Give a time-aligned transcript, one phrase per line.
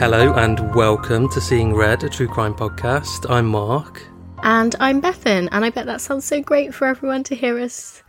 [0.00, 3.28] Hello and welcome to Seeing Red, a true crime podcast.
[3.28, 4.02] I'm Mark.
[4.42, 8.02] And I'm Bethan, and I bet that sounds so great for everyone to hear us.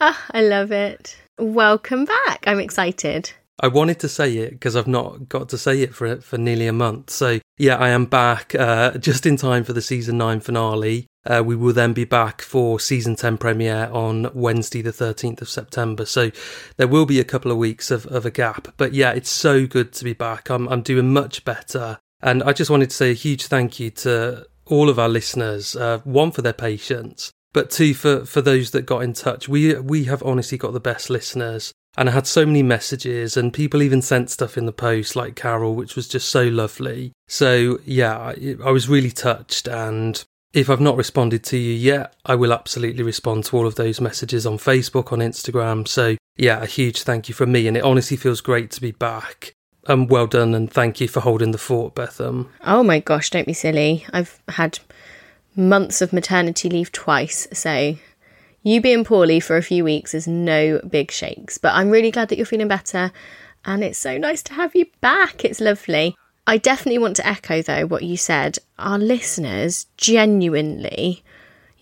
[0.00, 1.18] Ah, I love it.
[1.38, 2.44] Welcome back.
[2.46, 3.30] I'm excited.
[3.60, 6.66] I wanted to say it because I've not got to say it for for nearly
[6.66, 7.10] a month.
[7.10, 11.06] So yeah, I am back uh, just in time for the season nine finale.
[11.26, 15.48] Uh, we will then be back for season 10 premiere on Wednesday, the 13th of
[15.48, 16.04] September.
[16.04, 16.30] So
[16.76, 18.68] there will be a couple of weeks of, of a gap.
[18.76, 20.50] But yeah, it's so good to be back.
[20.50, 21.98] I'm, I'm doing much better.
[22.20, 25.74] And I just wanted to say a huge thank you to all of our listeners.
[25.74, 29.48] Uh, one, for their patience, but two, for, for those that got in touch.
[29.48, 31.72] We, we have honestly got the best listeners.
[31.96, 35.36] And I had so many messages, and people even sent stuff in the post, like
[35.36, 37.12] Carol, which was just so lovely.
[37.28, 39.68] So, yeah, I, I was really touched.
[39.68, 43.76] And if I've not responded to you yet, I will absolutely respond to all of
[43.76, 45.86] those messages on Facebook, on Instagram.
[45.86, 47.68] So, yeah, a huge thank you from me.
[47.68, 49.54] And it honestly feels great to be back.
[49.86, 52.48] Um, well done, and thank you for holding the fort, Bethan.
[52.64, 54.06] Oh my gosh, don't be silly.
[54.14, 54.78] I've had
[55.54, 57.96] months of maternity leave twice, so
[58.64, 61.58] you being poorly for a few weeks is no big shakes.
[61.58, 63.12] But I'm really glad that you're feeling better,
[63.64, 65.44] and it's so nice to have you back.
[65.44, 66.16] It's lovely.
[66.46, 68.58] I definitely want to echo, though, what you said.
[68.78, 71.22] Our listeners genuinely,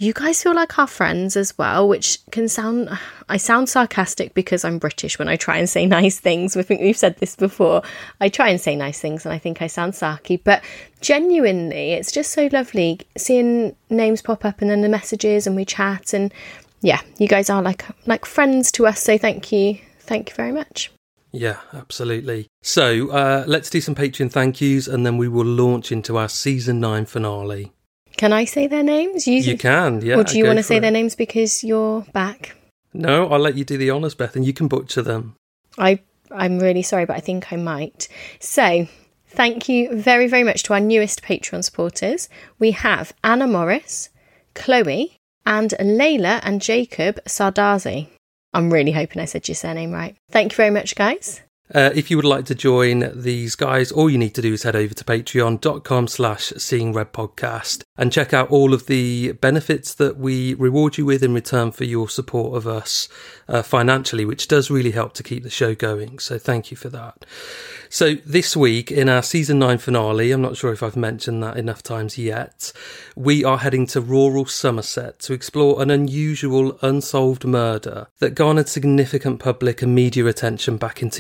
[0.03, 2.89] you guys feel like our friends as well, which can sound.
[3.29, 6.57] I sound sarcastic because I'm British when I try and say nice things.
[6.57, 7.83] We think we've said this before.
[8.21, 10.65] I try and say nice things and I think I sound sarky, but
[11.01, 15.65] genuinely, it's just so lovely seeing names pop up and then the messages and we
[15.65, 16.13] chat.
[16.13, 16.35] And
[16.83, 19.03] yeah, you guys are like like friends to us.
[19.03, 19.79] So thank you.
[20.01, 20.93] Thank you very much.
[21.31, 22.48] Yeah, absolutely.
[22.63, 26.29] So uh, let's do some Patreon thank yous and then we will launch into our
[26.29, 27.73] season nine finale.
[28.19, 29.27] Can I say their names?
[29.27, 30.17] You, you can, yeah.
[30.17, 30.81] Or do you want to say it.
[30.81, 32.55] their names because you're back?
[32.92, 35.35] No, I'll let you do the honours, Beth, and you can butcher them.
[35.79, 36.01] I
[36.31, 38.09] I'm really sorry, but I think I might.
[38.39, 38.87] So
[39.29, 42.29] thank you very, very much to our newest Patreon supporters.
[42.59, 44.11] We have Anna Morris,
[44.55, 45.17] Chloe,
[45.47, 48.08] and Layla and Jacob Sardazi.
[48.53, 50.17] I'm really hoping I said your surname right.
[50.30, 51.41] Thank you very much, guys.
[51.75, 54.63] Uh, if you would like to join these guys, all you need to do is
[54.63, 59.95] head over to patreon.com slash seeing red podcast and check out all of the benefits
[59.95, 63.09] that we reward you with in return for your support of us
[63.49, 66.19] uh, financially, which does really help to keep the show going.
[66.19, 67.25] So thank you for that.
[67.89, 71.59] So this week in our season nine finale, I'm not sure if I've mentioned that
[71.59, 72.73] enough times yet,
[73.15, 79.41] we are heading to rural Somerset to explore an unusual unsolved murder that garnered significant
[79.41, 81.11] public and media attention back in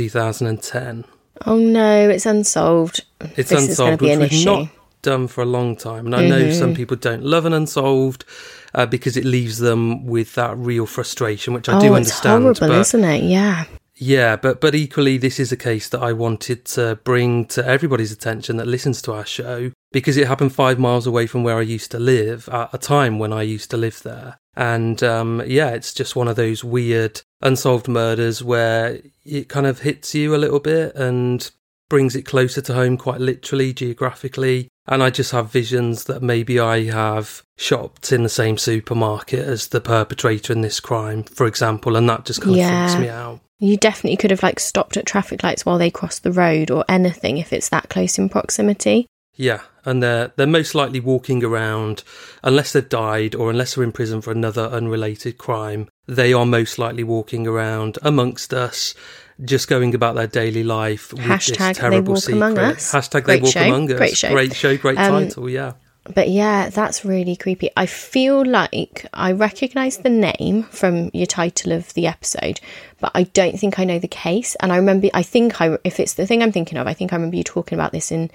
[0.42, 1.04] 2010.
[1.46, 3.04] Oh no, it's unsolved.
[3.36, 4.44] It's this unsolved, which we've issue.
[4.44, 4.68] not
[5.02, 6.06] done for a long time.
[6.06, 6.30] And I mm-hmm.
[6.30, 8.24] know some people don't love an unsolved
[8.74, 12.46] uh, because it leaves them with that real frustration, which I oh, do understand.
[12.46, 13.24] It's horrible, but, isn't it?
[13.24, 13.64] Yeah.
[13.94, 18.10] Yeah, but but equally, this is a case that I wanted to bring to everybody's
[18.10, 21.62] attention that listens to our show because it happened five miles away from where I
[21.62, 24.38] used to live at a time when I used to live there.
[24.56, 29.80] And um, yeah, it's just one of those weird unsolved murders where it kind of
[29.80, 31.50] hits you a little bit and
[31.88, 34.68] brings it closer to home, quite literally, geographically.
[34.86, 39.68] And I just have visions that maybe I have shopped in the same supermarket as
[39.68, 42.88] the perpetrator in this crime, for example, and that just kind of yeah.
[42.88, 43.40] freaks me out.
[43.58, 46.84] You definitely could have like stopped at traffic lights while they crossed the road or
[46.88, 49.06] anything if it's that close in proximity.
[49.36, 52.02] Yeah, and they're they're most likely walking around
[52.42, 55.88] unless they've died or unless they're in prison for another unrelated crime.
[56.06, 58.94] They are most likely walking around amongst us,
[59.44, 62.36] just going about their daily life with Hashtag this terrible they walk secret.
[62.36, 62.92] Among us.
[62.92, 63.62] Hashtag great they walk show.
[63.62, 63.98] among us.
[63.98, 64.30] Great show.
[64.30, 64.76] Great show.
[64.76, 65.48] Great um, title.
[65.48, 65.72] Yeah.
[66.14, 67.70] But yeah, that's really creepy.
[67.76, 72.60] I feel like I recognise the name from your title of the episode,
[72.98, 74.56] but I don't think I know the case.
[74.56, 77.12] And I remember, I think I, if it's the thing I'm thinking of, I think
[77.12, 78.32] I remember you talking about this in,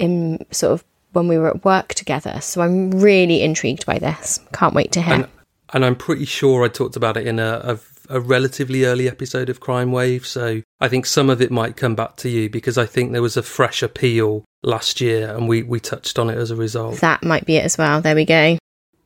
[0.00, 2.40] in sort of when we were at work together.
[2.40, 4.40] So I'm really intrigued by this.
[4.52, 5.14] Can't wait to hear.
[5.14, 5.28] And,
[5.72, 7.78] and I'm pretty sure I talked about it in a, a
[8.10, 11.94] a relatively early episode of Crime Wave, so I think some of it might come
[11.94, 15.62] back to you because I think there was a fresh appeal last year and we,
[15.62, 17.00] we touched on it as a result.
[17.00, 18.00] That might be it as well.
[18.00, 18.58] There we go.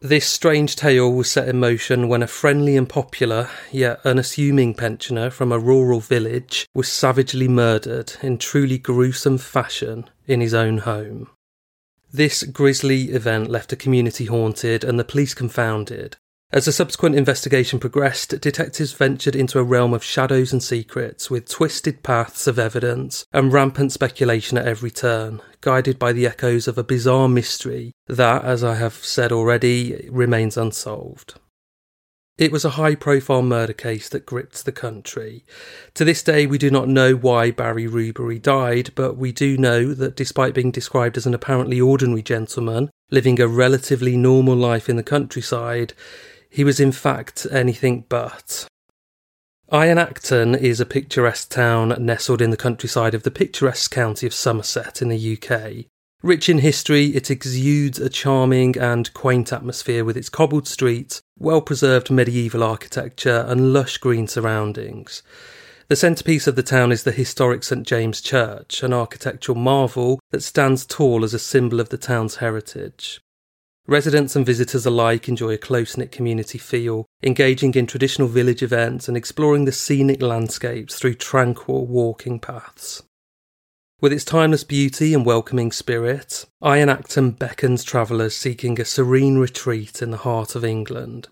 [0.04, 5.30] This strange tale was set in motion when a friendly and popular, yet unassuming pensioner
[5.30, 11.30] from a rural village was savagely murdered in truly gruesome fashion in his own home.
[12.12, 16.18] This grisly event left a community haunted and the police confounded,
[16.54, 21.48] as the subsequent investigation progressed, detectives ventured into a realm of shadows and secrets, with
[21.48, 26.78] twisted paths of evidence and rampant speculation at every turn, guided by the echoes of
[26.78, 31.34] a bizarre mystery that, as I have said already, remains unsolved.
[32.38, 35.44] It was a high profile murder case that gripped the country.
[35.94, 39.92] To this day, we do not know why Barry Rubery died, but we do know
[39.92, 44.94] that despite being described as an apparently ordinary gentleman, living a relatively normal life in
[44.94, 45.94] the countryside,
[46.54, 48.68] he was in fact anything but.
[49.70, 54.32] Iron Acton is a picturesque town nestled in the countryside of the picturesque county of
[54.32, 55.86] Somerset in the UK.
[56.22, 61.60] Rich in history, it exudes a charming and quaint atmosphere with its cobbled streets, well
[61.60, 65.24] preserved medieval architecture, and lush green surroundings.
[65.88, 70.44] The centrepiece of the town is the historic St James Church, an architectural marvel that
[70.44, 73.20] stands tall as a symbol of the town's heritage.
[73.86, 79.08] Residents and visitors alike enjoy a close knit community feel, engaging in traditional village events
[79.08, 83.02] and exploring the scenic landscapes through tranquil walking paths.
[84.00, 90.00] With its timeless beauty and welcoming spirit, Iron Acton beckons travellers seeking a serene retreat
[90.00, 91.28] in the heart of England.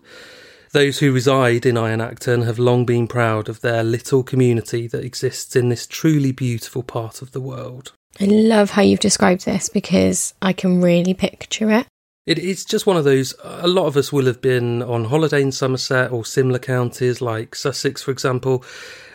[0.73, 5.03] Those who reside in Iron Acton have long been proud of their little community that
[5.03, 7.93] exists in this truly beautiful part of the world.
[8.19, 11.87] I love how you've described this because I can really picture it.
[12.25, 13.33] It, it's just one of those.
[13.43, 17.55] A lot of us will have been on holiday in Somerset or similar counties like
[17.55, 18.63] Sussex, for example,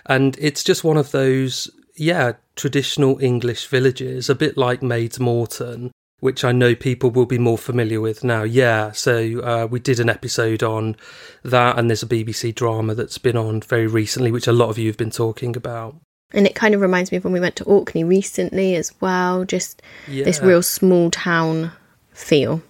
[0.07, 5.91] and it's just one of those yeah, traditional English villages, a bit like Maids Moreton,
[6.21, 8.43] which I know people will be more familiar with now.
[8.43, 10.97] Yeah, so uh, we did an episode on
[11.43, 14.79] that, and there's a BBC drama that's been on very recently, which a lot of
[14.79, 15.97] you have been talking about.
[16.33, 19.45] And it kind of reminds me of when we went to Orkney recently as well,
[19.45, 20.25] just yeah.
[20.25, 21.73] this real small town
[22.13, 22.63] feel.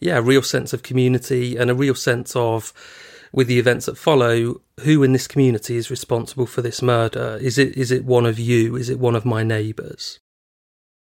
[0.00, 2.72] Yeah, a real sense of community and a real sense of
[3.32, 7.38] with the events that follow, who in this community is responsible for this murder?
[7.40, 8.76] Is it is it one of you?
[8.76, 10.18] Is it one of my neighbours?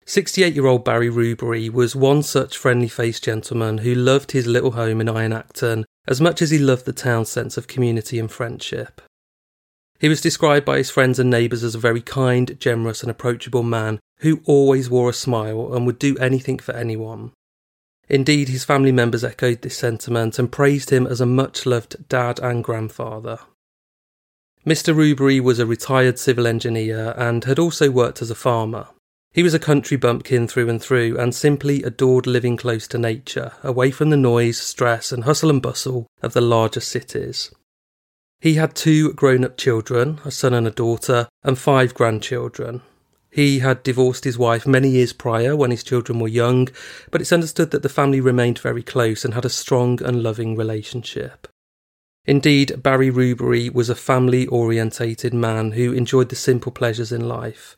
[0.06, 4.72] 68 year old Barry Rubery was one such friendly faced gentleman who loved his little
[4.72, 8.31] home in Iron Acton as much as he loved the town's sense of community and
[8.31, 9.02] friendship.
[10.00, 13.64] He was described by his friends and neighbours as a very kind, generous, and approachable
[13.64, 17.31] man who always wore a smile and would do anything for anyone.
[18.10, 22.40] Indeed, his family members echoed this sentiment and praised him as a much loved dad
[22.40, 23.40] and grandfather.
[24.66, 24.96] Mr.
[24.96, 28.88] Rubery was a retired civil engineer and had also worked as a farmer.
[29.32, 33.54] He was a country bumpkin through and through and simply adored living close to nature,
[33.64, 37.54] away from the noise, stress, and hustle and bustle of the larger cities.
[38.42, 42.82] He had two grown up children, a son and a daughter, and five grandchildren,
[43.31, 46.68] he had divorced his wife many years prior when his children were young,
[47.12, 50.56] but it's understood that the family remained very close and had a strong and loving
[50.56, 51.48] relationship.
[52.26, 57.78] Indeed, Barry Rubery was a family orientated man who enjoyed the simple pleasures in life.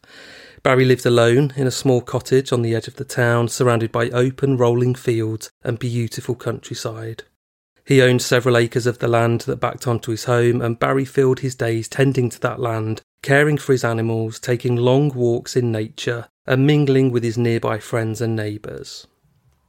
[0.63, 4.09] Barry lived alone in a small cottage on the edge of the town, surrounded by
[4.09, 7.23] open rolling fields and beautiful countryside.
[7.85, 11.39] He owned several acres of the land that backed onto his home, and Barry filled
[11.39, 16.27] his days tending to that land caring for his animals, taking long walks in nature,
[16.45, 19.07] and mingling with his nearby friends and neighbours.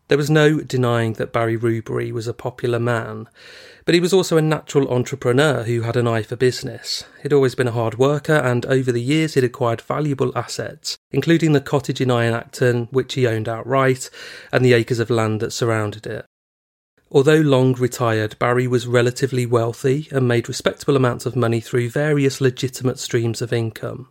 [0.09, 3.29] There was no denying that Barry Rubery was a popular man,
[3.85, 7.05] but he was also a natural entrepreneur who had an eye for business.
[7.23, 11.53] He'd always been a hard worker, and over the years he'd acquired valuable assets, including
[11.53, 14.11] the cottage in Iron Acton, which he owned outright,
[14.51, 16.27] and the acres of land that surrounded it.
[17.15, 22.41] Although long retired, Barry was relatively wealthy and made respectable amounts of money through various
[22.41, 24.09] legitimate streams of income.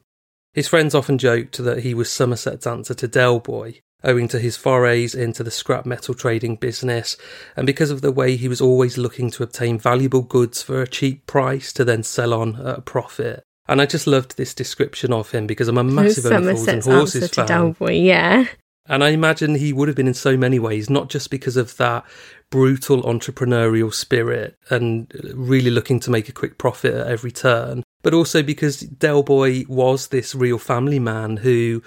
[0.53, 4.55] His friends often joked that he was Somerset's answer to Del Boy, owing to his
[4.55, 7.17] forays into the scrap metal trading business,
[7.55, 10.87] and because of the way he was always looking to obtain valuable goods for a
[10.87, 13.43] cheap price to then sell on at a profit.
[13.67, 16.83] And I just loved this description of him because I'm a massive Only Fools and
[16.83, 17.47] Horses fan.
[17.47, 18.45] Del Boy, yeah.
[18.91, 21.77] And I imagine he would have been in so many ways, not just because of
[21.77, 22.03] that
[22.49, 28.13] brutal entrepreneurial spirit and really looking to make a quick profit at every turn, but
[28.13, 31.81] also because Del Boy was this real family man who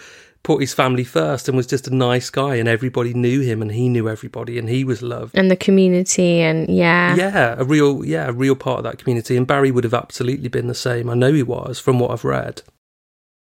[0.45, 3.73] put his family first and was just a nice guy and everybody knew him and
[3.73, 5.37] he knew everybody and he was loved.
[5.37, 7.17] And the community and yeah.
[7.17, 9.37] Yeah a real yeah a real part of that community.
[9.37, 11.11] And barry would have absolutely been the same.
[11.11, 12.63] I know he was from what i've read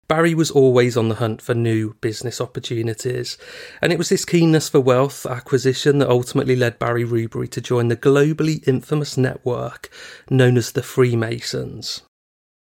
[0.07, 3.37] Barry was always on the hunt for new business opportunities,
[3.81, 7.89] and it was this keenness for wealth acquisition that ultimately led Barry Rubery to join
[7.89, 9.89] the globally infamous network
[10.29, 12.03] known as the Freemasons.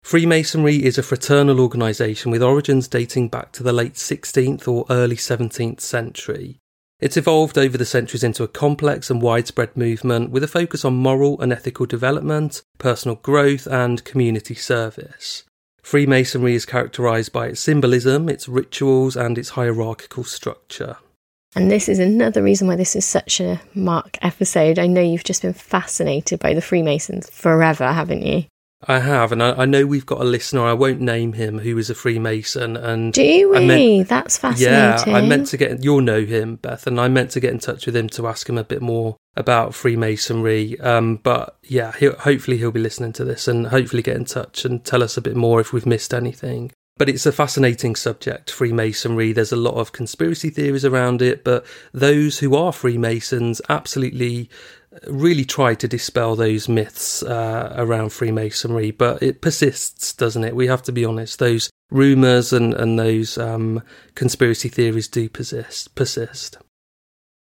[0.04, 5.18] Freemasonry is a fraternal organisation with origins dating back to the late 16th or early
[5.18, 6.58] 17th century.
[7.00, 10.96] It's evolved over the centuries into a complex and widespread movement with a focus on
[10.96, 15.44] moral and ethical development, personal growth, and community service.
[15.88, 20.98] Freemasonry is characterized by its symbolism, its rituals, and its hierarchical structure.
[21.56, 24.80] And this is another reason why this is such a Mark episode.
[24.80, 28.44] I know you've just been fascinated by the Freemasons forever, haven't you?
[28.86, 30.62] I have, and I, I, know we've got a listener.
[30.62, 33.66] I won't name him who is a Freemason, and do we?
[33.66, 35.14] Meant, That's fascinating.
[35.14, 35.84] Yeah, I meant to get.
[35.84, 38.48] You'll know him, Beth, and I meant to get in touch with him to ask
[38.48, 40.80] him a bit more about Freemasonry.
[40.80, 44.64] Um, but yeah, he'll, hopefully he'll be listening to this, and hopefully get in touch
[44.64, 46.72] and tell us a bit more if we've missed anything.
[46.98, 49.32] But it's a fascinating subject, Freemasonry.
[49.32, 54.50] There's a lot of conspiracy theories around it, but those who are Freemasons absolutely
[55.08, 60.56] really try to dispel those myths uh, around Freemasonry, but it persists, doesn't it?
[60.56, 61.40] We have to be honest.
[61.40, 63.84] Those rumours and, and those um,
[64.16, 65.96] conspiracy theories do persist.
[65.96, 66.58] persist.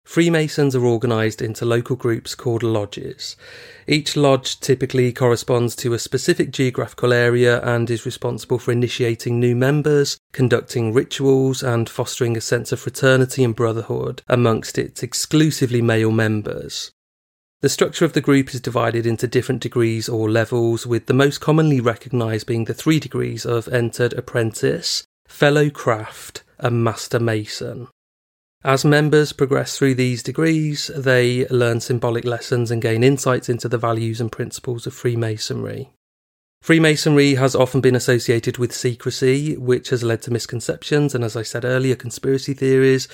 [0.05, 3.37] Freemasons are organised into local groups called lodges.
[3.87, 9.55] Each lodge typically corresponds to a specific geographical area and is responsible for initiating new
[9.55, 16.11] members, conducting rituals, and fostering a sense of fraternity and brotherhood amongst its exclusively male
[16.11, 16.91] members.
[17.63, 21.43] The structure of the group is divided into different degrees or levels, with the most
[21.43, 27.89] commonly recognised being the three degrees of entered apprentice, fellow craft, and master mason.
[28.65, 33.79] As members progress through these degrees, they learn symbolic lessons and gain insights into the
[33.79, 35.91] values and principles of Freemasonry.
[36.63, 41.43] Freemasonry has often been associated with secrecy, which has led to misconceptions and, as I
[41.43, 43.09] said earlier, conspiracy theories.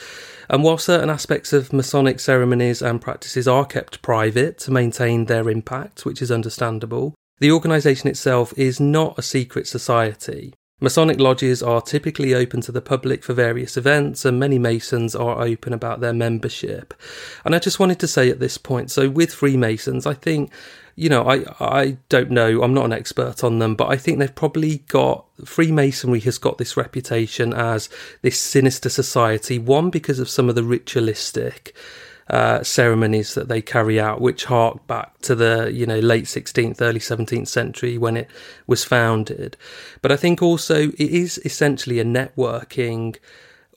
[0.50, 5.48] And while certain aspects of Masonic ceremonies and practices are kept private to maintain their
[5.48, 10.54] impact, which is understandable, the organisation itself is not a secret society.
[10.80, 15.40] Masonic lodges are typically open to the public for various events, and many Masons are
[15.40, 16.92] open about their membership.
[17.44, 20.52] And I just wanted to say at this point so, with Freemasons, I think
[20.96, 22.62] you know, I I don't know.
[22.62, 26.56] I'm not an expert on them, but I think they've probably got Freemasonry has got
[26.56, 27.90] this reputation as
[28.22, 29.58] this sinister society.
[29.58, 31.76] One because of some of the ritualistic
[32.28, 36.80] uh, ceremonies that they carry out, which hark back to the you know late 16th,
[36.80, 38.30] early 17th century when it
[38.66, 39.56] was founded.
[40.00, 43.16] But I think also it is essentially a networking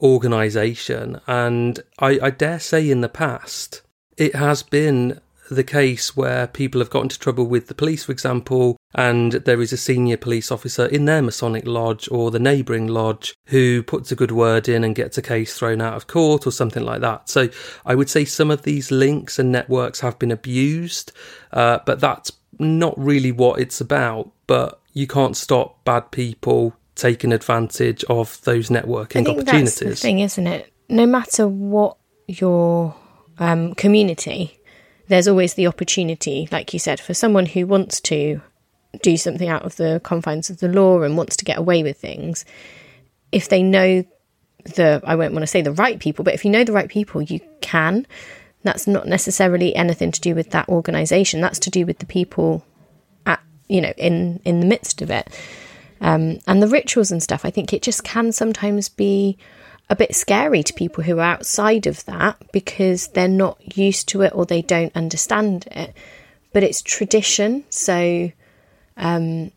[0.02, 3.82] organization, and I, I dare say in the past
[4.16, 5.20] it has been
[5.54, 9.62] the case where people have got into trouble with the police, for example, and there
[9.62, 14.12] is a senior police officer in their Masonic lodge or the neighbouring lodge who puts
[14.12, 17.02] a good word in and gets a case thrown out of court or something like
[17.02, 17.30] that.
[17.30, 17.50] So
[17.86, 21.12] I would say some of these links and networks have been abused,
[21.52, 24.32] uh, but that's not really what it's about.
[24.48, 29.80] But you can't stop bad people taking advantage of those networking opportunities.
[29.80, 30.74] That's the thing, isn't it?
[30.90, 32.96] No matter what your
[33.40, 34.59] um, community
[35.10, 38.42] there's always the opportunity, like you said, for someone who wants to
[39.02, 41.98] do something out of the confines of the law and wants to get away with
[41.98, 42.46] things.
[43.32, 44.06] If they know
[44.64, 46.90] the, I won't want to say the right people, but if you know the right
[46.90, 48.06] people, you can.
[48.64, 51.42] That's not necessarily anything to do with that organization.
[51.42, 52.64] That's to do with the people
[53.26, 55.28] at, you know, in in the midst of it.
[56.02, 57.46] Um, and the rituals and stuff.
[57.46, 59.38] I think it just can sometimes be
[59.90, 64.22] a bit scary to people who are outside of that because they're not used to
[64.22, 65.94] it or they don't understand it.
[66.54, 68.32] But it's tradition, so
[68.98, 69.52] um,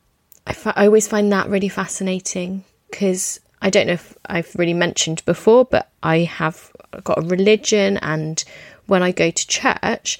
[0.47, 5.65] I, always find that really fascinating because I don't know if I've really mentioned before,
[5.65, 6.71] but I have
[7.05, 8.43] got a religion, and
[8.87, 10.19] when I go to church,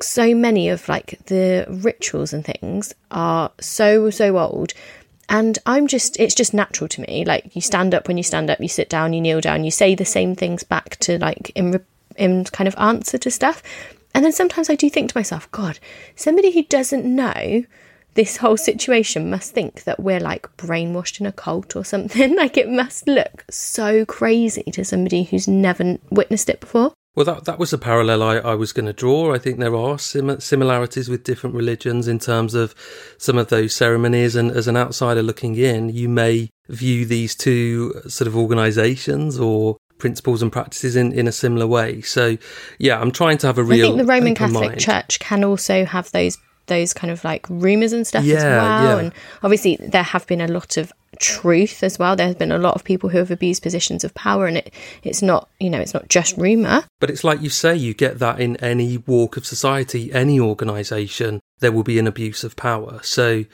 [0.00, 4.72] so many of like the rituals and things are so so old
[5.28, 7.24] and I'm just, it's just natural to me.
[7.24, 9.70] Like you stand up when you stand up, you sit down, you kneel down, you
[9.70, 11.84] say the same things back to like in,
[12.16, 13.62] in kind of answer to stuff.
[14.14, 15.78] And then sometimes I do think to myself, God,
[16.14, 17.64] somebody who doesn't know
[18.14, 22.36] this whole situation must think that we're like brainwashed in a cult or something.
[22.36, 26.92] like it must look so crazy to somebody who's never witnessed it before.
[27.14, 29.32] Well, that that was a parallel I, I was going to draw.
[29.32, 32.74] I think there are sim- similarities with different religions in terms of
[33.18, 34.34] some of those ceremonies.
[34.34, 39.76] And as an outsider looking in, you may view these two sort of organisations or
[39.98, 42.00] principles and practices in, in a similar way.
[42.00, 42.36] So,
[42.78, 43.86] yeah, I'm trying to have a real.
[43.86, 44.80] I think the Roman Catholic mind.
[44.80, 48.84] Church can also have those those kind of like rumours and stuff yeah, as well.
[48.84, 48.98] Yeah.
[48.98, 52.16] And obviously, there have been a lot of truth as well.
[52.16, 54.72] There have been a lot of people who have abused positions of power, and it
[55.02, 56.84] it's not you know it's not just rumor.
[57.00, 61.40] But it's like you say, you get that in any walk of society, any organisation,
[61.60, 63.00] there will be an abuse of power.
[63.02, 63.44] So.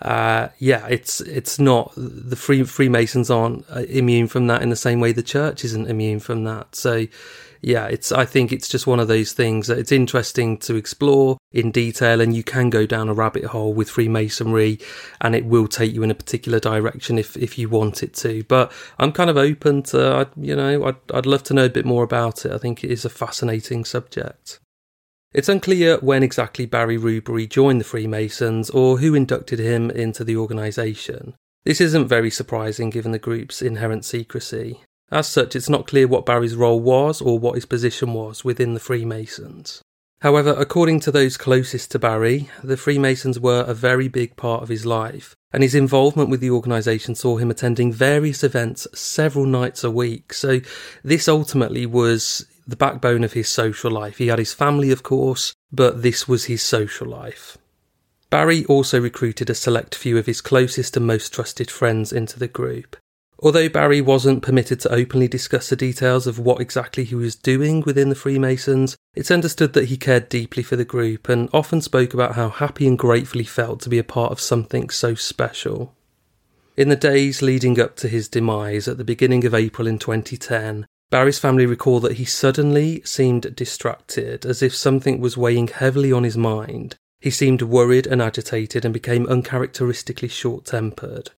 [0.00, 4.76] Uh, yeah, it's it's not the free Freemasons aren't uh, immune from that in the
[4.76, 6.76] same way the church isn't immune from that.
[6.76, 7.08] So,
[7.62, 11.37] yeah, it's I think it's just one of those things that it's interesting to explore.
[11.52, 14.78] In detail, and you can go down a rabbit hole with Freemasonry,
[15.20, 18.44] and it will take you in a particular direction if if you want it to.
[18.44, 21.86] But I'm kind of open to, you know, I'd I'd love to know a bit
[21.86, 22.52] more about it.
[22.52, 24.60] I think it is a fascinating subject.
[25.32, 30.36] It's unclear when exactly Barry Rubery joined the Freemasons or who inducted him into the
[30.36, 31.34] organisation.
[31.64, 34.80] This isn't very surprising given the group's inherent secrecy.
[35.10, 38.72] As such, it's not clear what Barry's role was or what his position was within
[38.72, 39.82] the Freemasons.
[40.20, 44.68] However, according to those closest to Barry, the Freemasons were a very big part of
[44.68, 49.84] his life, and his involvement with the organisation saw him attending various events several nights
[49.84, 50.32] a week.
[50.32, 50.60] So,
[51.04, 54.18] this ultimately was the backbone of his social life.
[54.18, 57.56] He had his family, of course, but this was his social life.
[58.28, 62.48] Barry also recruited a select few of his closest and most trusted friends into the
[62.48, 62.96] group.
[63.40, 67.82] Although Barry wasn't permitted to openly discuss the details of what exactly he was doing
[67.82, 72.12] within the Freemasons, it's understood that he cared deeply for the group and often spoke
[72.12, 75.94] about how happy and grateful he felt to be a part of something so special.
[76.76, 80.86] In the days leading up to his demise at the beginning of April in 2010,
[81.10, 86.24] Barry's family recall that he suddenly seemed distracted, as if something was weighing heavily on
[86.24, 86.96] his mind.
[87.20, 91.30] He seemed worried and agitated and became uncharacteristically short tempered.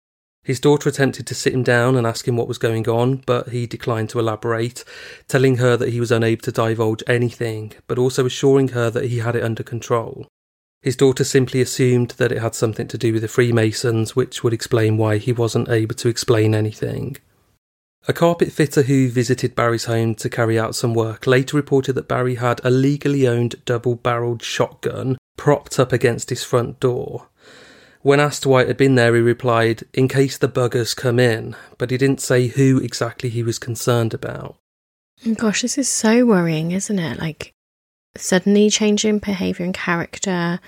[0.48, 3.50] His daughter attempted to sit him down and ask him what was going on, but
[3.50, 4.82] he declined to elaborate,
[5.28, 9.18] telling her that he was unable to divulge anything, but also assuring her that he
[9.18, 10.26] had it under control.
[10.80, 14.54] His daughter simply assumed that it had something to do with the Freemasons, which would
[14.54, 17.18] explain why he wasn't able to explain anything.
[18.08, 22.08] A carpet fitter who visited Barry's home to carry out some work later reported that
[22.08, 27.28] Barry had a legally owned double barreled shotgun propped up against his front door.
[28.02, 31.56] When asked why it had been there, he replied, in case the buggers come in,
[31.78, 34.56] but he didn't say who exactly he was concerned about.
[35.34, 37.18] Gosh, this is so worrying, isn't it?
[37.18, 37.52] Like,
[38.16, 40.61] suddenly changing behaviour and character,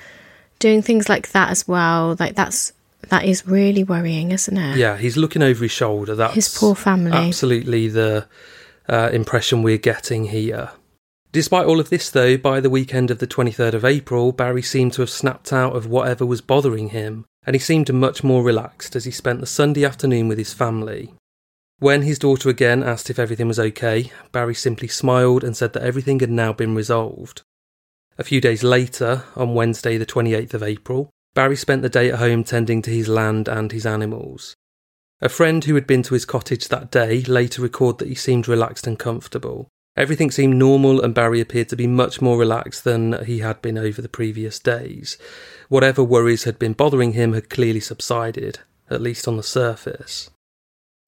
[0.59, 2.17] doing things like that as well.
[2.19, 2.73] Like, that's
[3.09, 4.77] that is really worrying, isn't it?
[4.77, 6.15] Yeah, he's looking over his shoulder.
[6.15, 7.13] That's his poor family.
[7.13, 8.27] Absolutely the
[8.89, 10.71] uh, impression we're getting here.
[11.33, 14.95] Despite all of this, though, by the weekend of the 23rd of April, Barry seemed
[14.95, 18.97] to have snapped out of whatever was bothering him, and he seemed much more relaxed
[18.97, 21.15] as he spent the Sunday afternoon with his family.
[21.79, 25.85] When his daughter again asked if everything was okay, Barry simply smiled and said that
[25.85, 27.43] everything had now been resolved.
[28.19, 32.19] A few days later, on Wednesday, the 28th of April, Barry spent the day at
[32.19, 34.57] home tending to his land and his animals.
[35.23, 38.49] A friend who had been to his cottage that day later recalled that he seemed
[38.49, 39.69] relaxed and comfortable,
[40.01, 43.77] Everything seemed normal, and Barry appeared to be much more relaxed than he had been
[43.77, 45.19] over the previous days.
[45.69, 50.31] Whatever worries had been bothering him had clearly subsided, at least on the surface.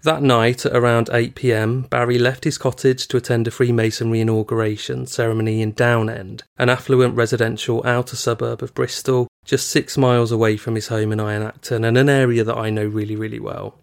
[0.02, 5.07] That night, at around 8 pm, Barry left his cottage to attend a Freemasonry inauguration
[5.07, 10.74] ceremony in Downend, an affluent residential outer suburb of Bristol, just six miles away from
[10.74, 13.78] his home in Iron Acton and an area that I know really, really well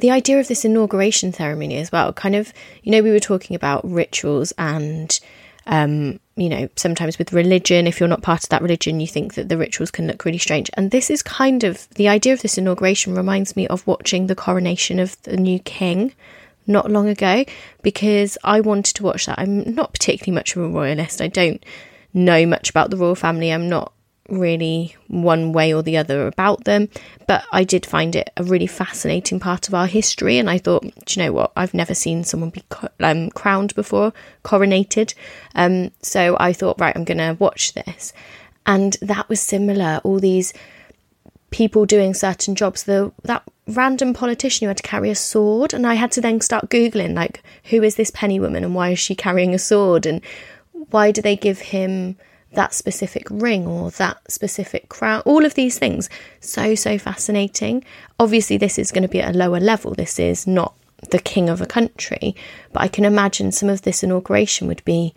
[0.00, 2.52] the idea of this inauguration ceremony as well kind of
[2.82, 5.20] you know we were talking about rituals and
[5.66, 9.34] um, you know sometimes with religion if you're not part of that religion you think
[9.34, 10.70] that the rituals can look really strange.
[10.74, 14.34] And this is kind of the idea of this inauguration reminds me of watching the
[14.34, 16.12] coronation of the new king
[16.66, 17.44] not long ago
[17.82, 19.38] because I wanted to watch that.
[19.38, 21.20] I'm not particularly much of a royalist.
[21.20, 21.64] I don't
[22.12, 23.52] know much about the royal family.
[23.52, 23.92] I'm not
[24.28, 26.88] really one way or the other about them,
[27.26, 30.38] but I did find it a really fascinating part of our history.
[30.38, 31.52] And I thought, do you know what?
[31.56, 32.62] I've never seen someone be
[33.00, 34.12] um, crowned before,
[34.44, 35.14] coronated.
[35.54, 38.12] Um, so I thought, right, I'm going to watch this.
[38.66, 40.00] And that was similar.
[40.04, 40.54] All these
[41.50, 42.82] people doing certain jobs.
[42.84, 46.40] The that random politician who had to carry a sword, and I had to then
[46.40, 50.04] start googling like, who is this penny woman and why is she carrying a sword
[50.04, 50.20] and
[50.90, 52.16] why do they give him
[52.54, 56.08] that specific ring or that specific crown, all of these things.
[56.40, 57.84] So, so fascinating.
[58.18, 59.94] Obviously, this is going to be at a lower level.
[59.94, 60.74] This is not
[61.10, 62.34] the king of a country,
[62.72, 65.14] but I can imagine some of this inauguration would be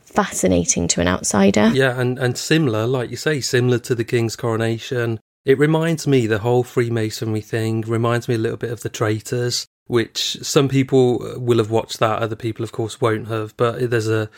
[0.00, 1.70] fascinating to an outsider.
[1.74, 5.20] Yeah, and, and similar, like you say, similar to the king's coronation.
[5.44, 9.66] It reminds me, the whole Freemasonry thing reminds me a little bit of the traitors,
[9.86, 13.56] which some people will have watched that, other people, of course, won't have.
[13.56, 14.30] But there's a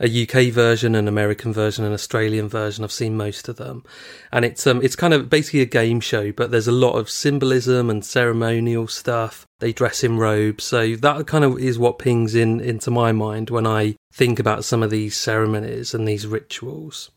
[0.00, 2.84] a UK version, an American version, an Australian version.
[2.84, 3.84] I've seen most of them,
[4.32, 7.10] and it's um it's kind of basically a game show, but there's a lot of
[7.10, 9.46] symbolism and ceremonial stuff.
[9.60, 13.50] They dress in robes, so that kind of is what pings in into my mind
[13.50, 17.10] when I think about some of these ceremonies and these rituals.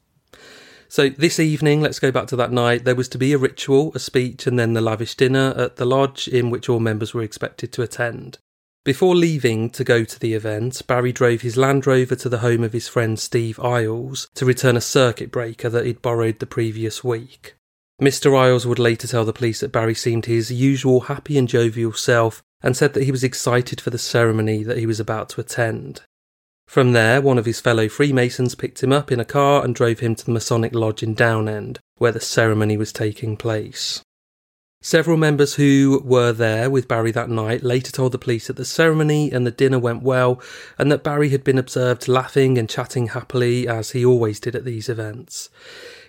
[0.91, 2.83] So this evening, let's go back to that night.
[2.83, 5.85] There was to be a ritual, a speech, and then the lavish dinner at the
[5.85, 8.39] lodge in which all members were expected to attend.
[8.83, 12.63] Before leaving to go to the event, Barry drove his Land Rover to the home
[12.63, 17.03] of his friend Steve Isles to return a circuit breaker that he'd borrowed the previous
[17.03, 17.53] week.
[18.01, 18.35] Mr.
[18.35, 22.41] Isles would later tell the police that Barry seemed his usual happy and jovial self
[22.63, 26.01] and said that he was excited for the ceremony that he was about to attend.
[26.65, 29.99] From there, one of his fellow Freemasons picked him up in a car and drove
[29.99, 34.01] him to the Masonic Lodge in Downend, where the ceremony was taking place.
[34.83, 38.65] Several members who were there with Barry that night later told the police that the
[38.65, 40.41] ceremony and the dinner went well
[40.79, 44.65] and that Barry had been observed laughing and chatting happily as he always did at
[44.65, 45.49] these events.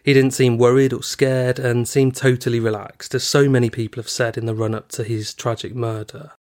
[0.03, 4.09] He didn't seem worried or scared and seemed totally relaxed, as so many people have
[4.09, 6.33] said in the run up to his tragic murder.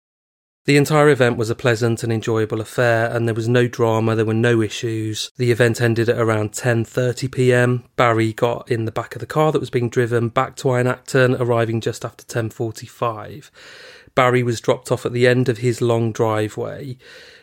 [0.64, 4.24] The entire event was a pleasant and enjoyable affair and there was no drama, there
[4.24, 5.32] were no issues.
[5.36, 7.84] The event ended at around 10:30 p.m.
[7.96, 10.86] Barry got in the back of the car that was being driven back to Iron
[10.86, 13.50] Acton, arriving just after 10:45.
[14.14, 16.96] Barry was dropped off at the end of his long driveway.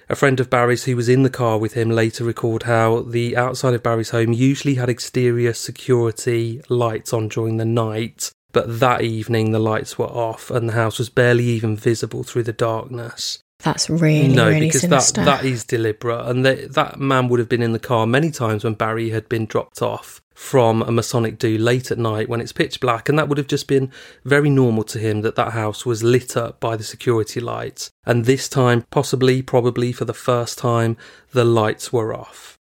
[0.08, 3.36] A friend of Barry's who was in the car with him later recalled how the
[3.36, 9.02] outside of Barry's home usually had exterior security lights on during the night, but that
[9.02, 13.40] evening the lights were off and the house was barely even visible through the darkness.
[13.60, 15.24] That's really no, really because sinister.
[15.26, 18.32] that that is deliberate, and they, that man would have been in the car many
[18.32, 22.40] times when Barry had been dropped off from a Masonic do late at night when
[22.40, 23.92] it's pitch black, and that would have just been
[24.24, 28.24] very normal to him that that house was lit up by the security lights, and
[28.24, 30.96] this time, possibly, probably for the first time,
[31.34, 32.59] the lights were off.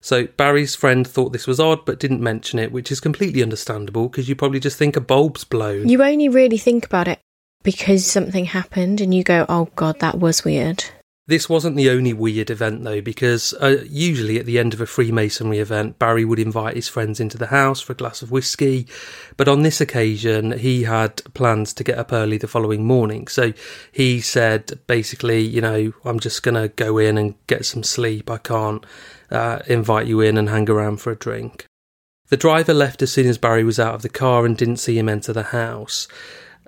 [0.00, 4.08] So Barry's friend thought this was odd but didn't mention it, which is completely understandable
[4.08, 5.88] because you probably just think a bulb's blown.
[5.88, 7.20] you only really think about it
[7.62, 10.84] because something happened and you go, "Oh god, that was weird."
[11.26, 14.86] This wasn't the only weird event though, because uh, usually at the end of a
[14.86, 18.88] Freemasonry event, Barry would invite his friends into the house for a glass of whiskey.
[19.36, 23.28] But on this occasion, he had plans to get up early the following morning.
[23.28, 23.52] So
[23.92, 28.28] he said basically, you know, I'm just going to go in and get some sleep.
[28.28, 28.84] I can't
[29.30, 31.66] uh, invite you in and hang around for a drink.
[32.28, 34.98] The driver left as soon as Barry was out of the car and didn't see
[34.98, 36.06] him enter the house.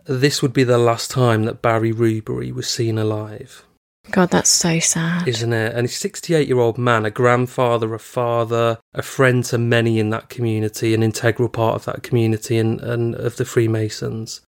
[0.05, 3.65] This would be the last time that Barry Rubery was seen alive
[4.11, 5.29] God, that's so sad.
[5.29, 5.75] isn't it?
[5.75, 9.99] And he's a 68 year old man, a grandfather, a father, a friend to many
[9.99, 14.41] in that community, an integral part of that community and, and of the Freemasons.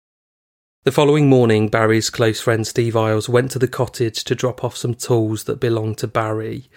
[0.86, 4.76] The following morning, Barry's close friend Steve Isles went to the cottage to drop off
[4.76, 6.69] some tools that belonged to Barry.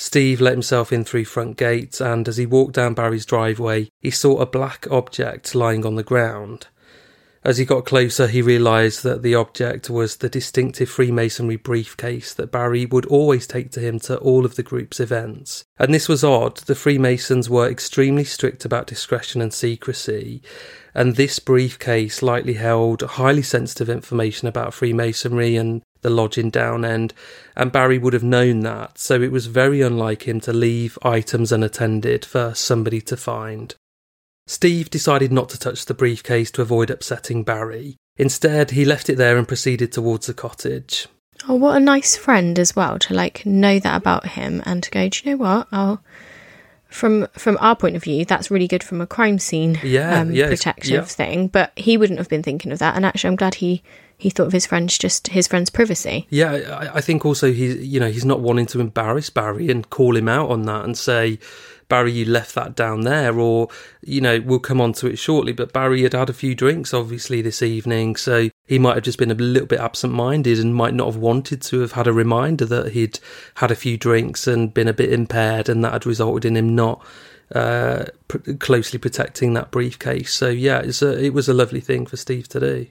[0.00, 4.12] Steve let himself in through front gate, and as he walked down Barry's driveway, he
[4.12, 6.68] saw a black object lying on the ground.
[7.44, 12.52] As he got closer, he realised that the object was the distinctive Freemasonry briefcase that
[12.52, 15.64] Barry would always take to him to all of the group's events.
[15.80, 16.58] And this was odd.
[16.58, 20.42] The Freemasons were extremely strict about discretion and secrecy,
[20.94, 27.14] and this briefcase likely held highly sensitive information about Freemasonry and the lodge in Downend,
[27.56, 31.52] and Barry would have known that, so it was very unlike him to leave items
[31.52, 33.74] unattended for somebody to find.
[34.46, 37.96] Steve decided not to touch the briefcase to avoid upsetting Barry.
[38.16, 41.06] Instead, he left it there and proceeded towards the cottage.
[41.48, 44.90] Oh, what a nice friend as well to like know that about him and to
[44.90, 45.68] go, do you know what?
[45.70, 46.02] I'll
[46.88, 50.32] from from our point of view, that's really good from a crime scene Yeah, um,
[50.32, 51.02] yeah, protective yeah.
[51.02, 51.48] thing.
[51.48, 52.96] But he wouldn't have been thinking of that.
[52.96, 53.82] And actually, I'm glad he
[54.18, 56.26] he thought of his friends just his friend's privacy.
[56.28, 60.16] Yeah, I, think also he's you know he's not wanting to embarrass Barry and call
[60.16, 61.38] him out on that and say,
[61.88, 63.68] Barry, you left that down there, or
[64.02, 65.52] you know we'll come on to it shortly.
[65.52, 69.18] But Barry had had a few drinks obviously this evening, so he might have just
[69.18, 72.66] been a little bit absent-minded and might not have wanted to have had a reminder
[72.66, 73.20] that he'd
[73.54, 76.74] had a few drinks and been a bit impaired, and that had resulted in him
[76.74, 77.00] not
[77.54, 80.34] uh, pr- closely protecting that briefcase.
[80.34, 82.86] So yeah, a, it was a lovely thing for Steve to do.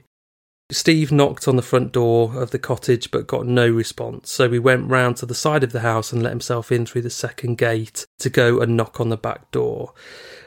[0.70, 4.58] Steve knocked on the front door of the cottage but got no response, so he
[4.58, 7.56] went round to the side of the house and let himself in through the second
[7.56, 9.94] gate to go and knock on the back door.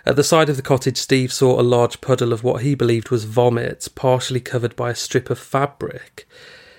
[0.06, 3.10] At the side of the cottage, Steve saw a large puddle of what he believed
[3.10, 6.28] was vomit, partially covered by a strip of fabric.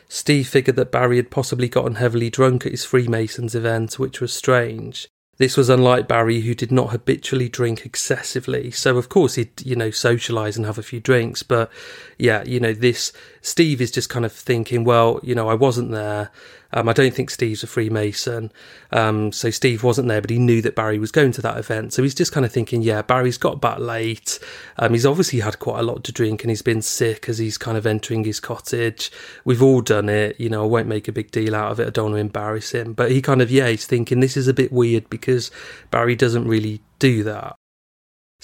[0.09, 4.33] Steve figured that Barry had possibly gotten heavily drunk at his Freemasons event, which was
[4.33, 5.09] strange.
[5.39, 8.71] This was unlike Barry, who did not habitually drink excessively.
[8.71, 11.43] So, of course, he'd, you know, socialise and have a few drinks.
[11.43, 11.71] But
[12.19, 15.91] yeah, you know, this Steve is just kind of thinking, well, you know, I wasn't
[15.91, 16.31] there.
[16.73, 18.53] Um, I don't think Steve's a Freemason.
[18.91, 21.93] Um, so Steve wasn't there, but he knew that Barry was going to that event.
[21.93, 24.39] So he's just kind of thinking, yeah, Barry's got back late.
[24.79, 27.59] Um, he's obviously had quite a lot to drink and he's been sick as he's
[27.59, 29.11] kind of entering his cottage.
[29.45, 30.39] We've all done it.
[30.41, 31.87] You know, I won't make a big deal out of it.
[31.87, 32.93] I don't want to embarrass him.
[32.95, 35.51] But he kind of, yeah, he's thinking this is a bit weird because
[35.91, 37.57] Barry doesn't really do that.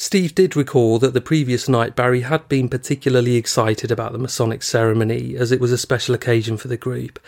[0.01, 4.63] Steve did recall that the previous night Barry had been particularly excited about the Masonic
[4.63, 7.19] ceremony as it was a special occasion for the group,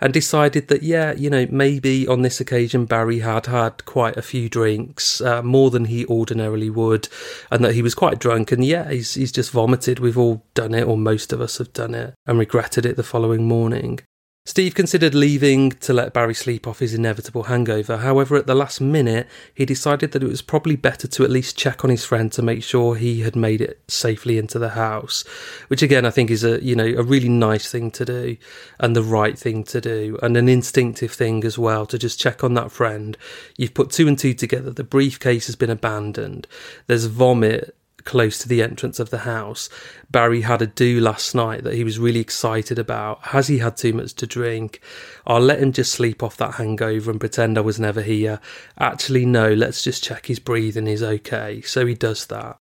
[0.00, 4.22] and decided that, yeah, you know, maybe on this occasion Barry had had quite a
[4.22, 7.08] few drinks, uh, more than he ordinarily would,
[7.48, 10.00] and that he was quite drunk, and yeah, he's, he's just vomited.
[10.00, 13.04] We've all done it, or most of us have done it, and regretted it the
[13.04, 14.00] following morning.
[14.48, 17.96] Steve considered leaving to let Barry sleep off his inevitable hangover.
[17.96, 21.58] However, at the last minute, he decided that it was probably better to at least
[21.58, 25.24] check on his friend to make sure he had made it safely into the house,
[25.66, 28.36] which again I think is a you know a really nice thing to do
[28.78, 32.44] and the right thing to do and an instinctive thing as well to just check
[32.44, 33.18] on that friend.
[33.58, 34.70] You've put two and two together.
[34.70, 36.46] The briefcase has been abandoned.
[36.86, 39.68] There's vomit close to the entrance of the house.
[40.10, 43.22] Barry had a do last night that he was really excited about.
[43.26, 44.80] Has he had too much to drink?
[45.26, 48.40] I'll let him just sleep off that hangover and pretend I was never here.
[48.78, 51.60] Actually, no, let's just check his breathing is okay.
[51.60, 52.56] So he does that.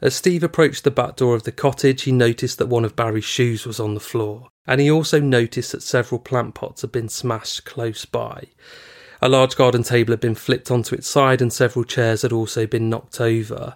[0.00, 3.24] As Steve approached the back door of the cottage, he noticed that one of Barry's
[3.24, 7.08] shoes was on the floor, and he also noticed that several plant pots had been
[7.08, 8.44] smashed close by.
[9.20, 12.66] A large garden table had been flipped onto its side, and several chairs had also
[12.66, 13.74] been knocked over.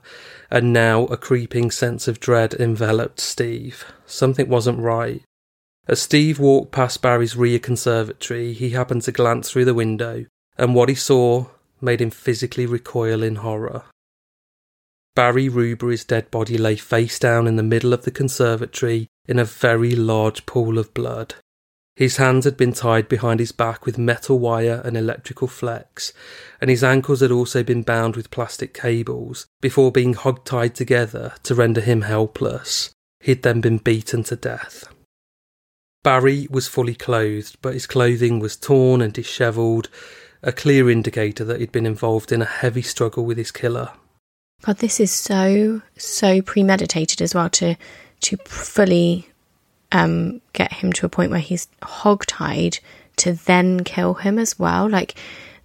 [0.50, 3.84] And now a creeping sense of dread enveloped Steve.
[4.06, 5.22] Something wasn't right.
[5.88, 10.26] As Steve walked past Barry's rear conservatory, he happened to glance through the window,
[10.56, 11.46] and what he saw
[11.80, 13.82] made him physically recoil in horror.
[15.16, 19.44] Barry Rubery's dead body lay face down in the middle of the conservatory in a
[19.44, 21.34] very large pool of blood.
[21.94, 26.12] His hands had been tied behind his back with metal wire and electrical flex,
[26.60, 31.54] and his ankles had also been bound with plastic cables before being hog-tied together to
[31.54, 32.90] render him helpless.
[33.20, 34.84] He'd then been beaten to death.
[36.02, 39.88] Barry was fully clothed, but his clothing was torn and dishevelled,
[40.42, 43.90] a clear indicator that he'd been involved in a heavy struggle with his killer.
[44.62, 47.76] God, this is so so premeditated as well to
[48.22, 49.28] to fully
[49.92, 52.80] um, get him to a point where he's hogtied
[53.16, 54.88] to then kill him as well.
[54.88, 55.14] Like,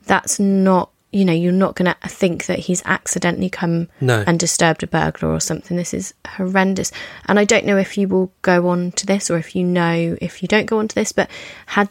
[0.05, 4.23] that's not, you know, you're not going to think that he's accidentally come no.
[4.27, 5.77] and disturbed a burglar or something.
[5.77, 6.91] This is horrendous.
[7.25, 10.17] And I don't know if you will go on to this or if you know
[10.21, 11.29] if you don't go on to this, but
[11.67, 11.89] had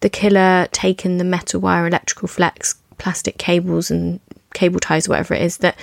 [0.00, 4.20] the killer taken the metal wire, electrical flex, plastic cables, and
[4.52, 5.76] cable ties, whatever it is, that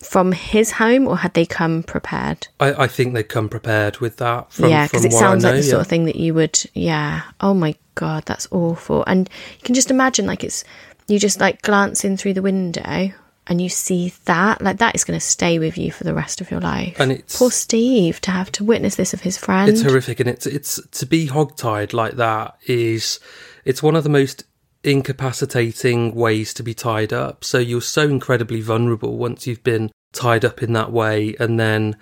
[0.00, 2.48] from his home, or had they come prepared?
[2.60, 4.52] I, I think they'd come prepared with that.
[4.52, 5.70] From, yeah, because it sounds know, like the yeah.
[5.70, 6.62] sort of thing that you would.
[6.74, 7.22] Yeah.
[7.40, 9.04] Oh my god, that's awful.
[9.06, 10.64] And you can just imagine, like it's
[11.08, 13.12] you just like glancing through the window
[13.48, 16.40] and you see that like that is going to stay with you for the rest
[16.40, 19.70] of your life and it's poor steve to have to witness this of his friend
[19.70, 23.18] it's horrific and it's it's to be hogtied like that is
[23.64, 24.44] it's one of the most
[24.84, 27.44] incapacitating ways to be tied up.
[27.44, 31.34] So you're so incredibly vulnerable once you've been tied up in that way.
[31.38, 31.96] And then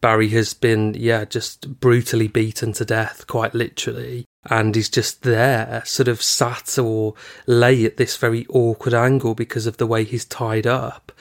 [0.00, 4.24] Barry has been, yeah, just brutally beaten to death, quite literally.
[4.48, 7.14] And he's just there, sort of sat or
[7.46, 11.12] lay at this very awkward angle because of the way he's tied up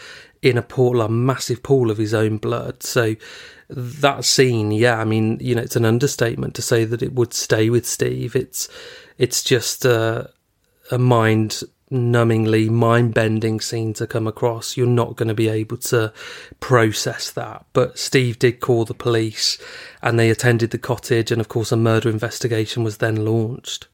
[0.42, 2.82] in a pool, a massive pool of his own blood.
[2.82, 3.16] So
[3.70, 7.34] that scene, yeah, I mean, you know, it's an understatement to say that it would
[7.34, 8.38] stay with Steve.
[8.38, 8.70] It's,
[9.18, 10.28] it's just, uh,
[10.92, 15.78] a mind numbingly mind bending scene to come across, you're not going to be able
[15.78, 16.14] to
[16.60, 17.66] process that.
[17.74, 19.58] But Steve did call the police
[20.02, 23.88] and they attended the cottage, and of course, a murder investigation was then launched.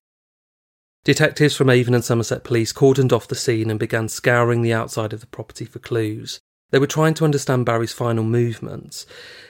[1.04, 5.14] Detectives from Avon and Somerset Police cordoned off the scene and began scouring the outside
[5.14, 6.40] of the property for clues.
[6.72, 9.06] They were trying to understand Barry's final movements.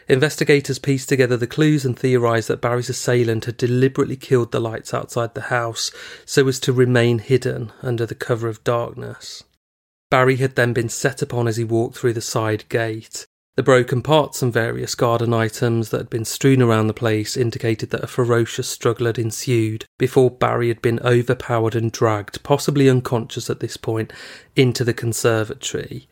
[0.08, 4.94] Investigators pieced together the clues and theorised that Barry's assailant had deliberately killed the lights
[4.94, 5.91] outside the house
[6.26, 9.44] so as to remain hidden under the cover of darkness.
[10.12, 13.26] Barry had then been set upon as he walked through the side gate.
[13.56, 17.89] The broken parts and various garden items that had been strewn around the place indicated
[17.89, 23.50] that a ferocious struggle had ensued before Barry had been overpowered and dragged, possibly unconscious
[23.50, 24.12] at this point,
[24.56, 26.08] into the conservatory.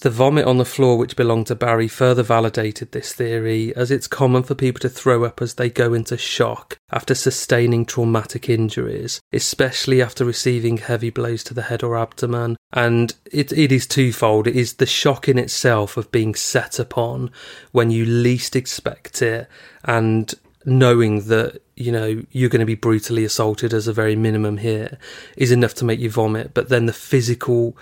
[0.00, 4.06] The vomit on the floor, which belonged to Barry, further validated this theory, as it's
[4.06, 9.20] common for people to throw up as they go into shock after sustaining traumatic injuries,
[9.32, 12.56] especially after receiving heavy blows to the head or abdomen.
[12.72, 14.46] And it, it is twofold.
[14.46, 17.32] It is the shock in itself of being set upon
[17.72, 19.48] when you least expect it,
[19.82, 20.32] and
[20.64, 24.98] knowing that you know you're going to be brutally assaulted as a very minimum here
[25.36, 27.76] is enough to make you vomit but then the physical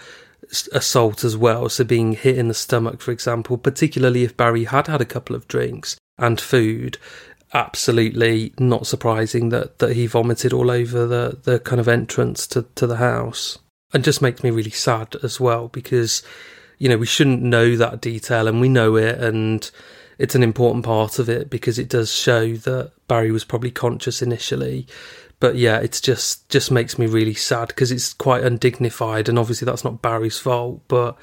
[0.72, 1.68] assault as well.
[1.68, 5.36] So being hit in the stomach, for example, particularly if Barry had had a couple
[5.36, 6.98] of drinks and food,
[7.52, 12.62] absolutely not surprising that, that he vomited all over the, the kind of entrance to,
[12.74, 13.58] to the house.
[13.92, 16.22] And just makes me really sad as well because
[16.78, 19.70] you know, we shouldn't know that detail and we know it and
[20.18, 24.22] it's an important part of it because it does show that Barry was probably conscious
[24.22, 24.86] initially.
[25.38, 29.66] But yeah, it's just just makes me really sad because it's quite undignified and obviously
[29.66, 31.16] that's not Barry's fault, but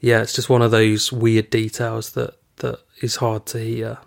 [0.00, 3.98] yeah, it's just one of those weird details that that is hard to hear.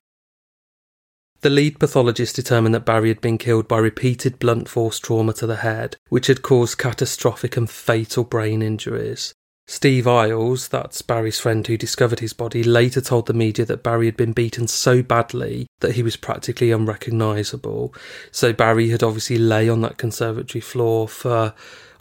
[1.42, 5.48] The lead pathologist determined that Barry had been killed by repeated blunt force trauma to
[5.48, 9.34] the head, which had caused catastrophic and fatal brain injuries.
[9.68, 14.08] Steve Iles, that's Barry's friend who discovered his body, later told the media that Barry
[14.08, 17.94] had been beaten so badly that he was practically unrecognisable.
[18.32, 21.54] So Barry had obviously lay on that conservatory floor for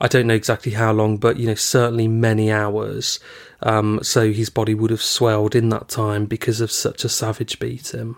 [0.03, 3.20] I don't know exactly how long, but you know certainly many hours.
[3.62, 7.59] Um, so his body would have swelled in that time because of such a savage
[7.59, 8.16] beating.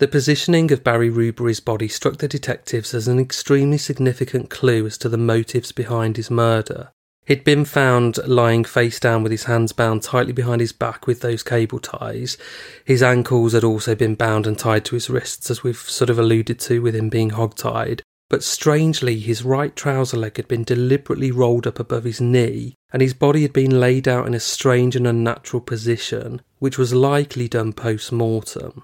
[0.00, 4.98] The positioning of Barry Rubery's body struck the detectives as an extremely significant clue as
[4.98, 6.90] to the motives behind his murder.
[7.30, 11.20] He'd been found lying face down with his hands bound tightly behind his back with
[11.20, 12.36] those cable ties.
[12.84, 16.18] His ankles had also been bound and tied to his wrists, as we've sort of
[16.18, 18.02] alluded to with him being hog-tied.
[18.28, 23.00] But strangely, his right trouser leg had been deliberately rolled up above his knee, and
[23.00, 27.46] his body had been laid out in a strange and unnatural position, which was likely
[27.46, 28.82] done post mortem.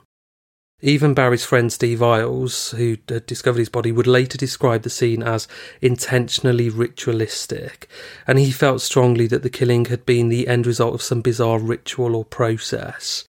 [0.87, 5.21] Even Barry's friend Steve Iles, who had discovered his body, would later describe the scene
[5.21, 5.49] as
[5.83, 7.89] intentionally ritualistic,
[8.25, 11.59] and he felt strongly that the killing had been the end result of some bizarre
[11.59, 13.25] ritual or process.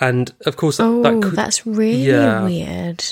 [0.00, 2.44] And of course, oh, that could, that's really yeah.
[2.44, 3.04] weird.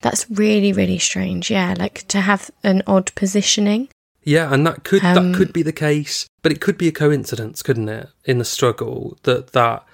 [0.00, 1.50] That's really, really strange.
[1.50, 3.90] Yeah, like to have an odd positioning.
[4.24, 6.92] Yeah, and that could Um, that could be the case, but it could be a
[6.92, 8.08] coincidence, couldn't it?
[8.24, 9.84] In the struggle, that that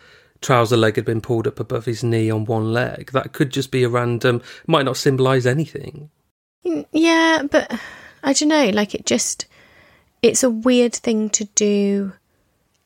[0.40, 3.10] trouser leg had been pulled up above his knee on one leg.
[3.12, 4.42] That could just be a random.
[4.66, 6.10] Might not symbolise anything.
[6.92, 7.80] Yeah, but
[8.22, 8.70] I don't know.
[8.70, 9.46] Like it just,
[10.22, 12.12] it's a weird thing to do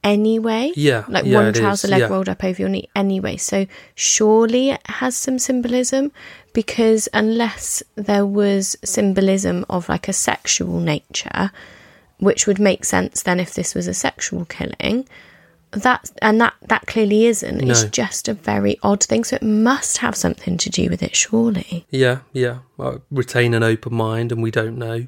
[0.04, 0.72] anyway.
[0.74, 2.06] Yeah, Like yeah, one is, trouser leg yeah.
[2.08, 3.36] rolled up over your knee anyway.
[3.36, 6.12] So surely it has some symbolism
[6.52, 11.50] because unless there was symbolism of like a sexual nature,
[12.18, 15.08] which would make sense then if this was a sexual killing.
[15.72, 17.68] That and that that clearly isn't.
[17.68, 19.24] It's just a very odd thing.
[19.24, 21.87] So it must have something to do with it, surely.
[21.90, 22.58] Yeah, yeah.
[22.76, 25.06] Well, retain an open mind, and we don't know.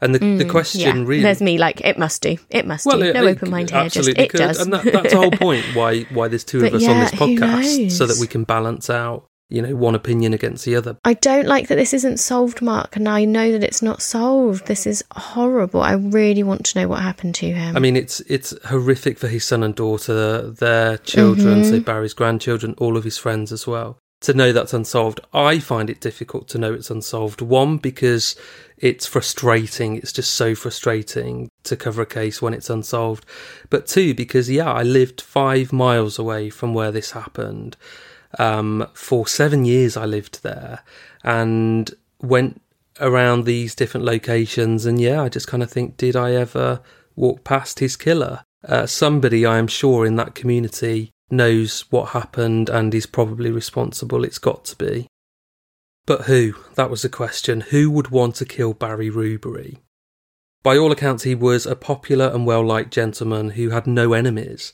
[0.00, 1.22] And the the question Mm, Yeah, really.
[1.22, 3.04] there's me like it must do, it must well, do.
[3.04, 4.38] it- no open mind here, just it could.
[4.38, 4.60] does.
[4.60, 5.64] and that, that's the whole point.
[5.74, 9.26] Why why there's two of us on this podcast, so that we can balance out,
[9.50, 10.96] you know, one opinion against the other.
[11.04, 14.66] I don't like that this isn't solved, Mark, and I know that it's not solved.
[14.66, 15.82] This is horrible.
[15.82, 17.76] I really want to know what happened to him.
[17.76, 21.70] I mean, it's it's horrific for his son and daughter, their children, Mm-hmm.
[21.70, 23.98] so Barry's grandchildren, all of his friends as well.
[24.22, 27.42] To know that's unsolved, I find it difficult to know it's unsolved.
[27.42, 28.34] One because
[28.78, 33.26] it's frustrating; it's just so frustrating to cover a case when it's unsolved.
[33.68, 37.76] But two, because yeah, I lived five miles away from where this happened.
[38.38, 40.82] Um, for seven years, I lived there
[41.22, 42.60] and went
[43.00, 44.86] around these different locations.
[44.86, 46.80] And yeah, I just kind of think, did I ever
[47.16, 48.44] walk past his killer?
[48.66, 54.24] Uh, somebody, I am sure, in that community knows what happened and is probably responsible.
[54.24, 55.08] It's got to be.
[56.06, 56.54] But who?
[56.74, 57.62] That was the question.
[57.62, 59.78] Who would want to kill Barry Rubery?
[60.62, 64.72] By all accounts, he was a popular and well liked gentleman who had no enemies.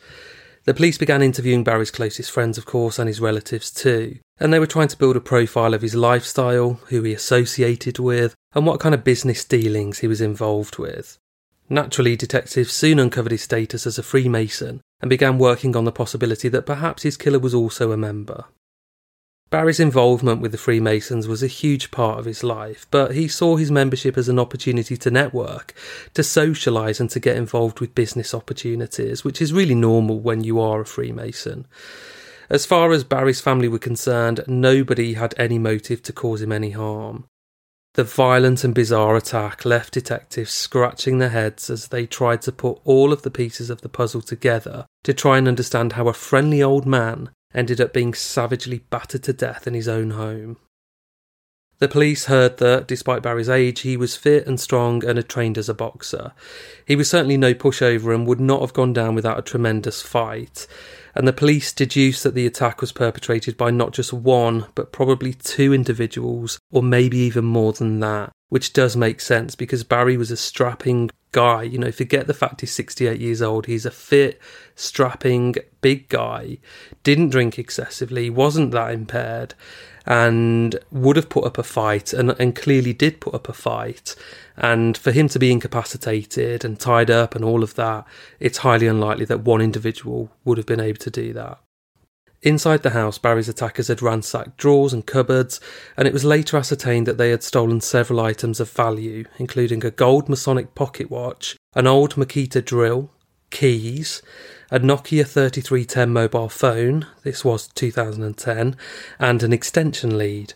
[0.65, 4.59] The police began interviewing Barry's closest friends, of course, and his relatives too, and they
[4.59, 8.81] were trying to build a profile of his lifestyle, who he associated with, and what
[8.81, 11.19] kind of business dealings he was involved with.
[11.71, 16.49] Naturally, detectives soon uncovered his status as a Freemason and began working on the possibility
[16.49, 18.45] that perhaps his killer was also a member.
[19.51, 23.57] Barry's involvement with the Freemasons was a huge part of his life, but he saw
[23.57, 25.75] his membership as an opportunity to network,
[26.15, 30.61] to socialise, and to get involved with business opportunities, which is really normal when you
[30.61, 31.67] are a Freemason.
[32.49, 36.71] As far as Barry's family were concerned, nobody had any motive to cause him any
[36.71, 37.25] harm.
[37.95, 42.79] The violent and bizarre attack left detectives scratching their heads as they tried to put
[42.85, 46.63] all of the pieces of the puzzle together to try and understand how a friendly
[46.63, 50.57] old man ended up being savagely battered to death in his own home.
[51.79, 55.57] The police heard that, despite Barry's age, he was fit and strong and had trained
[55.57, 56.33] as a boxer.
[56.85, 60.67] He was certainly no pushover and would not have gone down without a tremendous fight.
[61.15, 65.33] And the police deduced that the attack was perpetrated by not just one, but probably
[65.35, 70.31] two individuals, or maybe even more than that, which does make sense because Barry was
[70.31, 71.63] a strapping guy.
[71.63, 73.67] You know, forget the fact he's 68 years old.
[73.67, 74.41] He's a fit,
[74.75, 76.59] strapping, big guy,
[77.03, 79.55] didn't drink excessively, wasn't that impaired.
[80.07, 84.17] And would have put up a fight and, and clearly did put up a fight.
[84.57, 88.07] And for him to be incapacitated and tied up and all of that,
[88.39, 91.59] it's highly unlikely that one individual would have been able to do that.
[92.43, 95.61] Inside the house, Barry's attackers had ransacked drawers and cupboards,
[95.95, 99.91] and it was later ascertained that they had stolen several items of value, including a
[99.91, 103.11] gold Masonic pocket watch, an old Makita drill,
[103.51, 104.23] keys,
[104.71, 108.77] a Nokia 3310 mobile phone, this was 2010,
[109.19, 110.55] and an extension lead.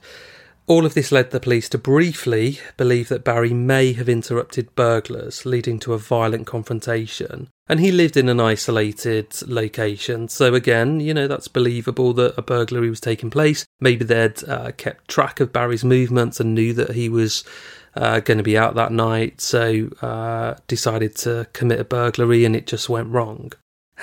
[0.67, 5.45] All of this led the police to briefly believe that Barry may have interrupted burglars,
[5.45, 7.49] leading to a violent confrontation.
[7.69, 12.43] And he lived in an isolated location, so again, you know, that's believable that a
[12.43, 13.67] burglary was taking place.
[13.81, 17.45] Maybe they'd uh, kept track of Barry's movements and knew that he was
[17.95, 22.57] uh, going to be out that night, so uh, decided to commit a burglary and
[22.57, 23.53] it just went wrong.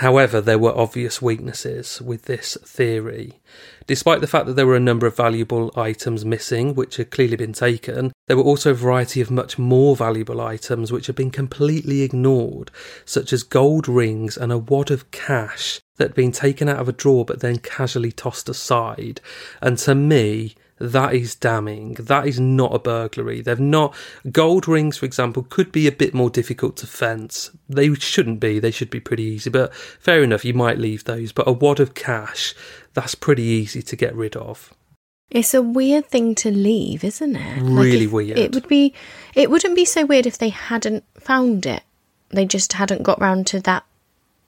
[0.02, 3.40] However, there were obvious weaknesses with this theory.
[3.86, 7.36] Despite the fact that there were a number of valuable items missing, which had clearly
[7.36, 11.30] been taken, there were also a variety of much more valuable items which had been
[11.30, 12.72] completely ignored,
[13.06, 16.90] such as gold rings and a wad of cash that had been taken out of
[16.90, 19.22] a drawer but then casually tossed aside.
[19.62, 21.94] And to me, that is damning.
[21.94, 23.42] That is not a burglary.
[23.42, 23.96] They've not.
[24.32, 27.52] Gold rings, for example, could be a bit more difficult to fence.
[27.70, 28.60] They shouldn't be.
[28.60, 29.50] They should be pretty easy.
[29.50, 31.32] But fair enough, you might leave those.
[31.32, 32.54] But a wad of cash,
[32.94, 34.74] that's pretty easy to get rid of.
[35.30, 37.62] It's a weird thing to leave, isn't it?
[37.62, 38.38] Really if- weird.
[38.38, 38.94] It would be.
[39.34, 41.84] It wouldn't be so weird if they hadn't found it.
[42.30, 43.86] They just hadn't got round to that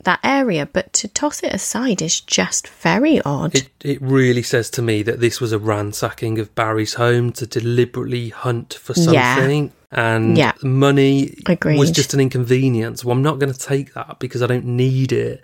[0.04, 0.66] that area.
[0.66, 3.56] But to toss it aside is just very odd.
[3.56, 7.45] It it really says to me that this was a ransacking of Barry's home to
[7.45, 9.66] deliberately hunt for something.
[9.66, 9.72] Yeah.
[9.91, 10.54] And Yeah.
[10.64, 11.78] money Agreed.
[11.78, 13.04] was just an inconvenience.
[13.06, 15.41] Well, I'm not going to take that because I don't need it.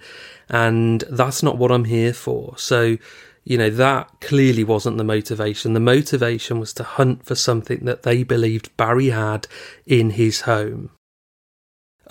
[0.50, 2.56] And that's not what I'm here for.
[2.58, 2.98] So,
[3.44, 5.74] you know, that clearly wasn't the motivation.
[5.74, 9.48] The motivation was to hunt for something that they believed Barry had
[9.86, 10.90] in his home.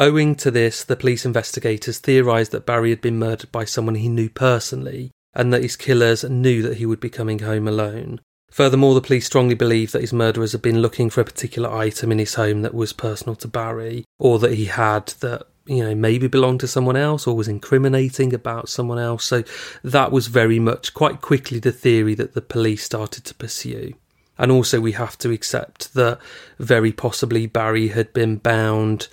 [0.01, 4.09] Owing to this, the police investigators theorised that Barry had been murdered by someone he
[4.09, 8.21] knew personally, and that his killers knew that he would be coming home alone.
[8.51, 12.13] Furthermore, the police strongly believed that his murderers had been looking for a particular item
[12.13, 15.95] in his home that was personal to Barry, or that he had that, you know,
[15.95, 19.25] maybe belonged to someone else or was incriminating about someone else.
[19.25, 19.43] So
[19.83, 23.95] that was very much quite quickly the theory that the police started to pursue.
[24.39, 26.21] And also, we have to accept that
[26.59, 29.09] very possibly Barry had been bound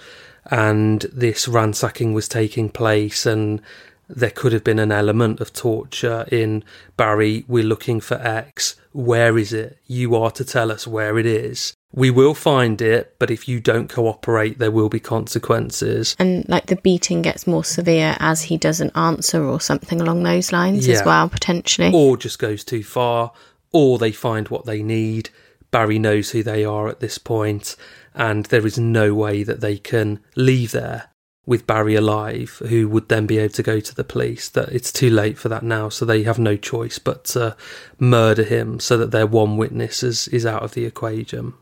[0.51, 3.61] and this ransacking was taking place and
[4.07, 6.63] there could have been an element of torture in
[6.95, 8.75] Barry, we're looking for X.
[8.91, 9.79] Where is it?
[9.87, 11.73] You are to tell us where it is.
[11.91, 16.15] We will find it, but if you don't cooperate, there will be consequences.
[16.19, 20.51] and like the beating gets more severe as he doesn't answer or something along those
[20.51, 23.31] lines as well potentially Or just goes too far,
[23.71, 25.29] or they find what they need.
[25.71, 27.75] Barry knows who they are at this point,
[28.15, 31.09] and there is no way that they can leave there
[31.45, 34.49] with Barry alive, who would then be able to go to the police.
[34.49, 37.55] That it's too late for that now, so they have no choice but to
[37.99, 41.53] murder him so that their one witness is, is out of the equation.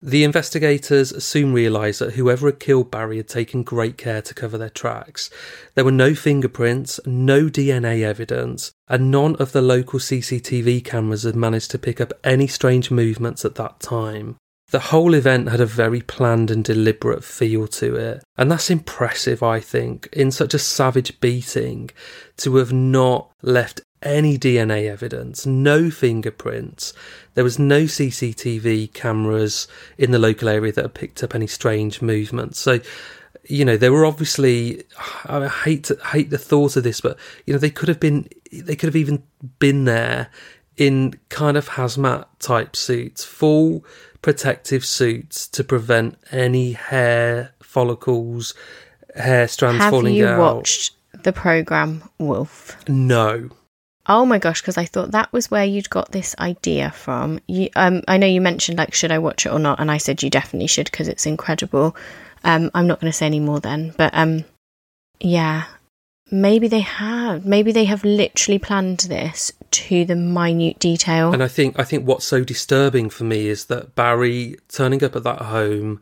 [0.00, 4.56] The investigators soon realised that whoever had killed Barry had taken great care to cover
[4.56, 5.28] their tracks.
[5.74, 11.34] There were no fingerprints, no DNA evidence, and none of the local CCTV cameras had
[11.34, 14.36] managed to pick up any strange movements at that time.
[14.70, 19.42] The whole event had a very planned and deliberate feel to it, and that's impressive,
[19.42, 21.90] I think, in such a savage beating
[22.38, 26.92] to have not left any DNA evidence, no fingerprints.
[27.34, 32.02] There was no CCTV cameras in the local area that had picked up any strange
[32.02, 32.58] movements.
[32.58, 32.80] So,
[33.44, 34.84] you know, they were obviously.
[35.24, 38.28] I hate to, hate the thought of this, but you know, they could have been.
[38.52, 39.22] They could have even
[39.58, 40.28] been there
[40.76, 43.84] in kind of hazmat type suits, full
[44.22, 48.54] protective suits to prevent any hair follicles,
[49.14, 52.76] hair strands have falling you watched the program wolf?
[52.88, 53.50] No.
[54.06, 57.40] oh my gosh because i thought that was where you'd got this idea from.
[57.46, 59.98] You um i know you mentioned like should i watch it or not and i
[59.98, 61.94] said you definitely should because it's incredible.
[62.44, 64.44] Um i'm not going to say any more then but um
[65.20, 65.64] yeah.
[66.30, 71.48] Maybe they have maybe they have literally planned this to the minute detail And I
[71.48, 75.42] think I think what's so disturbing for me is that Barry turning up at that
[75.42, 76.00] home,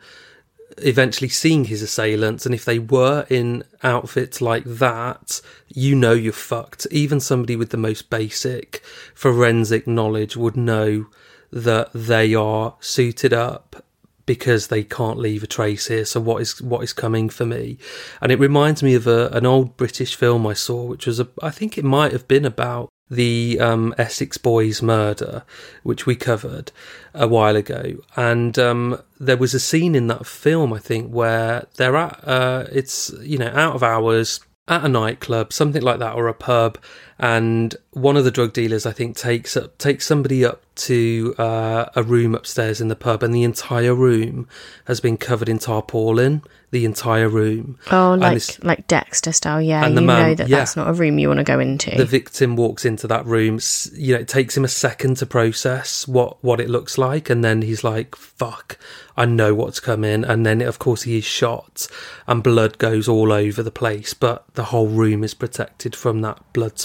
[0.78, 6.32] eventually seeing his assailants, and if they were in outfits like that, you know you're
[6.32, 6.86] fucked.
[6.90, 8.82] Even somebody with the most basic
[9.14, 11.06] forensic knowledge would know
[11.52, 13.84] that they are suited up
[14.26, 16.04] because they can't leave a trace here.
[16.04, 17.78] So what is what is coming for me?
[18.20, 21.28] And it reminds me of a, an old British film I saw, which was a,
[21.42, 25.44] I think it might have been about the um, Essex Boys murder,
[25.82, 26.72] which we covered
[27.14, 31.66] a while ago, and um, there was a scene in that film, I think, where
[31.76, 36.14] they're at uh, it's you know out of hours at a nightclub, something like that,
[36.14, 36.78] or a pub,
[37.18, 41.86] and one of the drug dealers, I think, takes up takes somebody up to uh,
[41.96, 44.46] a room upstairs in the pub, and the entire room
[44.84, 46.42] has been covered in tarpaulin.
[46.72, 47.78] The entire room.
[47.90, 49.86] Oh, like like Dexter style, yeah.
[49.86, 51.96] And you man, know that yeah, that's not a room you want to go into.
[51.96, 53.60] The victim walks into that room.
[53.94, 57.42] You know, it takes him a second to process what what it looks like, and
[57.42, 58.78] then he's like, "Fuck,
[59.16, 61.86] I know what's coming." And then, of course, he is shot,
[62.26, 64.12] and blood goes all over the place.
[64.12, 66.78] But the whole room is protected from that blood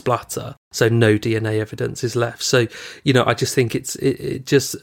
[0.72, 2.44] so no DNA evidence is left.
[2.44, 2.68] So
[3.04, 4.76] you know, I just think it's it, it just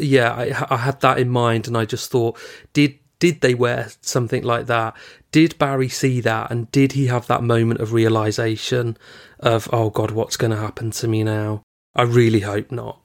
[0.00, 2.38] yeah, I, I had that in mind, and I just thought,
[2.72, 4.96] did did they wear something like that?
[5.32, 8.96] Did Barry see that, and did he have that moment of realization
[9.40, 11.62] of oh god, what's going to happen to me now?
[11.94, 13.00] I really hope not.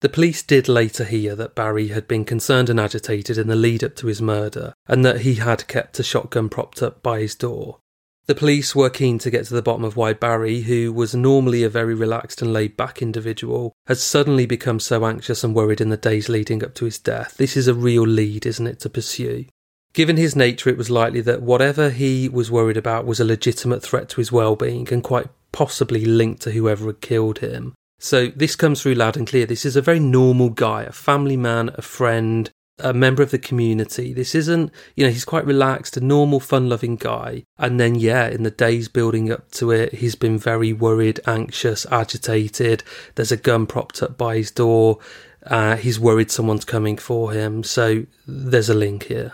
[0.00, 3.82] The police did later hear that Barry had been concerned and agitated in the lead
[3.82, 7.34] up to his murder, and that he had kept a shotgun propped up by his
[7.34, 7.78] door.
[8.26, 11.62] The police were keen to get to the bottom of why Barry, who was normally
[11.62, 15.90] a very relaxed and laid back individual, had suddenly become so anxious and worried in
[15.90, 17.36] the days leading up to his death.
[17.36, 19.44] This is a real lead, isn't it, to pursue?
[19.92, 23.82] Given his nature, it was likely that whatever he was worried about was a legitimate
[23.82, 27.74] threat to his well being and quite possibly linked to whoever had killed him.
[28.00, 29.46] So this comes through loud and clear.
[29.46, 33.38] This is a very normal guy, a family man, a friend, a member of the
[33.38, 34.12] community.
[34.12, 37.44] This isn't, you know, he's quite relaxed, a normal, fun loving guy.
[37.58, 41.86] And then, yeah, in the days building up to it, he's been very worried, anxious,
[41.90, 42.82] agitated.
[43.14, 44.98] There's a gun propped up by his door.
[45.46, 47.62] Uh, he's worried someone's coming for him.
[47.62, 49.32] So there's a link here.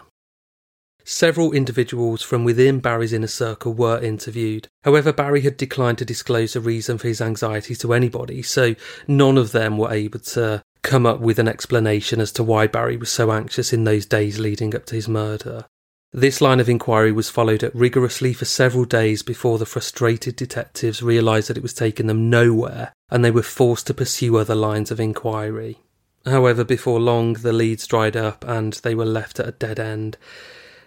[1.05, 4.69] Several individuals from within Barry's inner circle were interviewed.
[4.85, 8.77] However, Barry had declined to disclose the reason for his anxiety to anybody, so
[9.09, 12.97] none of them were able to come up with an explanation as to why Barry
[12.97, 15.67] was so anxious in those days leading up to his murder.
[16.13, 21.03] This line of inquiry was followed up rigorously for several days before the frustrated detectives
[21.03, 24.91] realised that it was taking them nowhere and they were forced to pursue other lines
[24.91, 25.79] of inquiry.
[26.27, 30.17] However, before long the leads dried up and they were left at a dead end.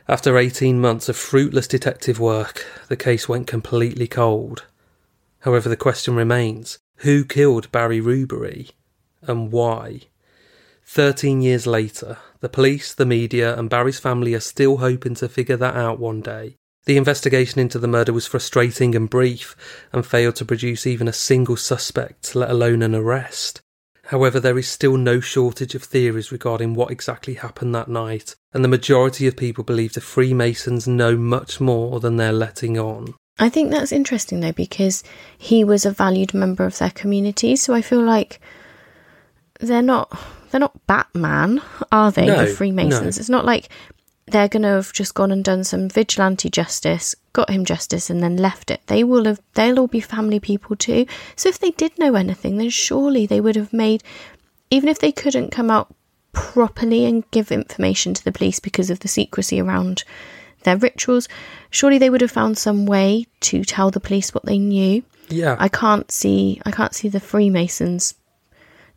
[0.10, 4.66] After 18 months of fruitless detective work, the case went completely cold.
[5.40, 8.72] However, the question remains who killed Barry Rubery?
[9.28, 10.02] And why.
[10.86, 15.58] Thirteen years later, the police, the media, and Barry's family are still hoping to figure
[15.58, 16.56] that out one day.
[16.86, 19.56] The investigation into the murder was frustrating and brief,
[19.94, 23.62] and failed to produce even a single suspect, let alone an arrest.
[24.08, 28.62] However, there is still no shortage of theories regarding what exactly happened that night, and
[28.62, 33.14] the majority of people believe the Freemasons know much more than they're letting on.
[33.40, 35.06] I think that's interesting though, because
[35.38, 38.42] he was a valued member of their community, so I feel like
[39.68, 40.12] they're not
[40.52, 41.62] they're not Batman,
[41.92, 42.28] are they?
[42.28, 43.18] No, the Freemasons.
[43.18, 43.20] No.
[43.20, 43.70] It's not like
[44.28, 48.22] they're going to have just gone and done some vigilante justice, got him justice, and
[48.22, 48.82] then left it.
[48.88, 49.42] They will have.
[49.56, 51.06] They'll all be family people too.
[51.36, 54.04] So if they did know anything, then surely they would have made,
[54.70, 55.94] even if they couldn't come out
[56.34, 60.04] properly and give information to the police because of the secrecy around
[60.64, 61.28] their rituals,
[61.70, 65.04] surely they would have found some way to tell the police what they knew.
[65.30, 65.56] Yeah.
[65.60, 68.16] I can't see I can't see the Freemasons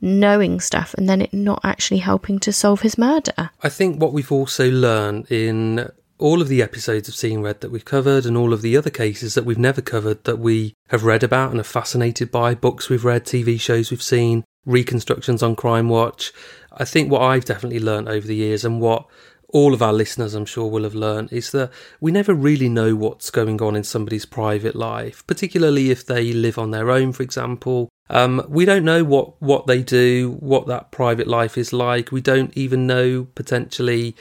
[0.00, 3.50] knowing stuff and then it not actually helping to solve his murder.
[3.62, 5.88] I think what we've also learned in
[6.18, 8.90] all of the episodes of Seeing Red that we've covered and all of the other
[8.90, 12.88] cases that we've never covered that we have read about and are fascinated by, books
[12.88, 16.32] we've read, TV shows we've seen, reconstructions on Crime Watch.
[16.72, 19.06] I think what I've definitely learned over the years and what
[19.48, 21.70] all of our listeners, I'm sure, will have learned is that
[22.00, 26.58] we never really know what's going on in somebody's private life, particularly if they live
[26.58, 27.88] on their own, for example.
[28.08, 32.12] Um, we don't know what, what they do, what that private life is like.
[32.12, 34.16] We don't even know potentially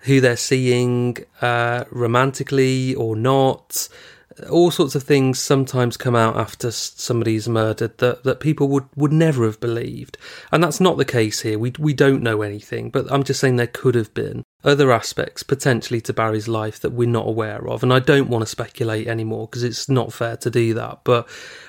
[0.00, 3.88] who they're seeing uh, romantically or not
[4.50, 9.12] all sorts of things sometimes come out after somebody's murdered that, that people would, would
[9.12, 10.16] never have believed.
[10.52, 11.58] And that's not the case here.
[11.58, 15.42] We, we don't know anything, but I'm just saying there could have been other aspects
[15.42, 17.82] potentially to Barry's life that we're not aware of.
[17.82, 21.00] And I don't want to speculate anymore because it's not fair to do that.
[21.04, 21.28] But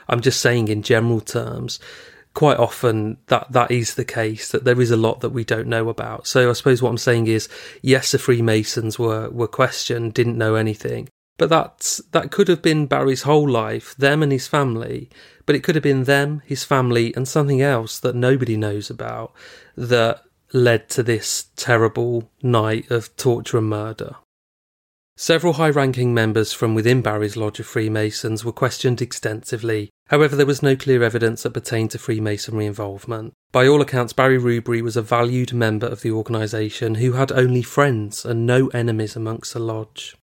[0.10, 1.80] I'm just saying in general terms,
[2.34, 5.68] quite often that that is the case that there is a lot that we don't
[5.68, 6.28] know about.
[6.28, 7.50] So I suppose what I'm saying is
[7.82, 12.86] yes, the Freemasons were were questioned, didn't know anything, but that's that could have been
[12.86, 15.10] Barry's whole life, them and his family.
[15.46, 19.34] But it could have been them, his family, and something else that nobody knows about
[19.76, 20.22] that
[20.54, 24.16] led to this terrible night of torture and murder.
[25.22, 29.90] Several high ranking members from within Barry's Lodge of Freemasons were questioned extensively.
[30.08, 33.34] However, there was no clear evidence that pertained to Freemasonry involvement.
[33.52, 37.62] By all accounts, Barry Rubery was a valued member of the organisation who had only
[37.62, 40.16] friends and no enemies amongst the lodge.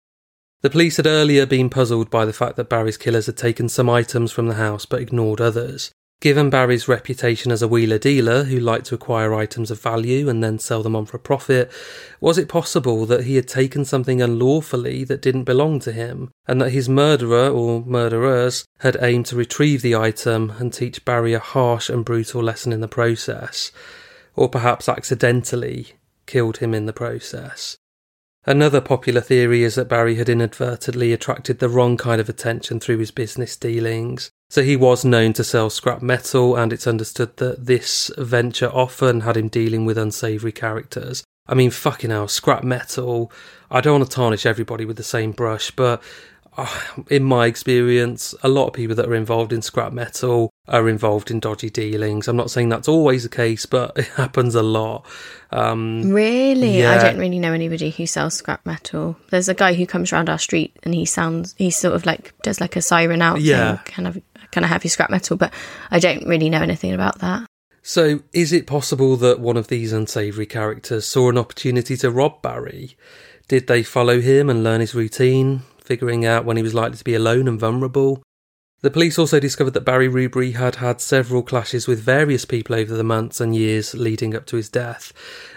[0.60, 3.90] The police had earlier been puzzled by the fact that Barry's killers had taken some
[3.90, 5.90] items from the house but ignored others.
[6.24, 10.42] Given Barry's reputation as a wheeler dealer who liked to acquire items of value and
[10.42, 11.70] then sell them on for a profit,
[12.18, 16.62] was it possible that he had taken something unlawfully that didn't belong to him, and
[16.62, 21.38] that his murderer or murderers had aimed to retrieve the item and teach Barry a
[21.38, 23.70] harsh and brutal lesson in the process,
[24.34, 25.88] or perhaps accidentally
[26.24, 27.76] killed him in the process?
[28.46, 32.98] Another popular theory is that Barry had inadvertently attracted the wrong kind of attention through
[32.98, 34.30] his business dealings.
[34.50, 39.20] So he was known to sell scrap metal, and it's understood that this venture often
[39.20, 41.24] had him dealing with unsavoury characters.
[41.46, 43.32] I mean, fucking hell, scrap metal.
[43.70, 46.02] I don't want to tarnish everybody with the same brush, but
[47.10, 51.30] in my experience, a lot of people that are involved in scrap metal are involved
[51.30, 52.28] in dodgy dealings.
[52.28, 55.06] I'm not saying that's always the case, but it happens a lot.
[55.50, 56.92] Um, really, yeah.
[56.92, 59.16] I don't really know anybody who sells scrap metal.
[59.30, 62.32] There's a guy who comes around our street and he sounds, he sort of like
[62.42, 63.76] does like a siren out yeah.
[63.76, 65.52] thing, kind of, kind of heavy scrap metal, but
[65.90, 67.46] I don't really know anything about that.
[67.86, 72.40] So, is it possible that one of these unsavoury characters saw an opportunity to rob
[72.40, 72.96] Barry?
[73.46, 75.60] Did they follow him and learn his routine?
[75.84, 78.22] Figuring out when he was likely to be alone and vulnerable.
[78.80, 82.94] The police also discovered that Barry Rubery had had several clashes with various people over
[82.94, 85.12] the months and years leading up to his death.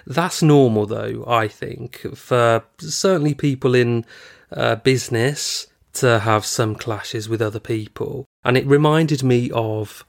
[0.06, 4.06] That's normal, though, I think, for certainly people in
[4.50, 8.26] uh, business to have some clashes with other people.
[8.46, 10.06] And it reminded me of,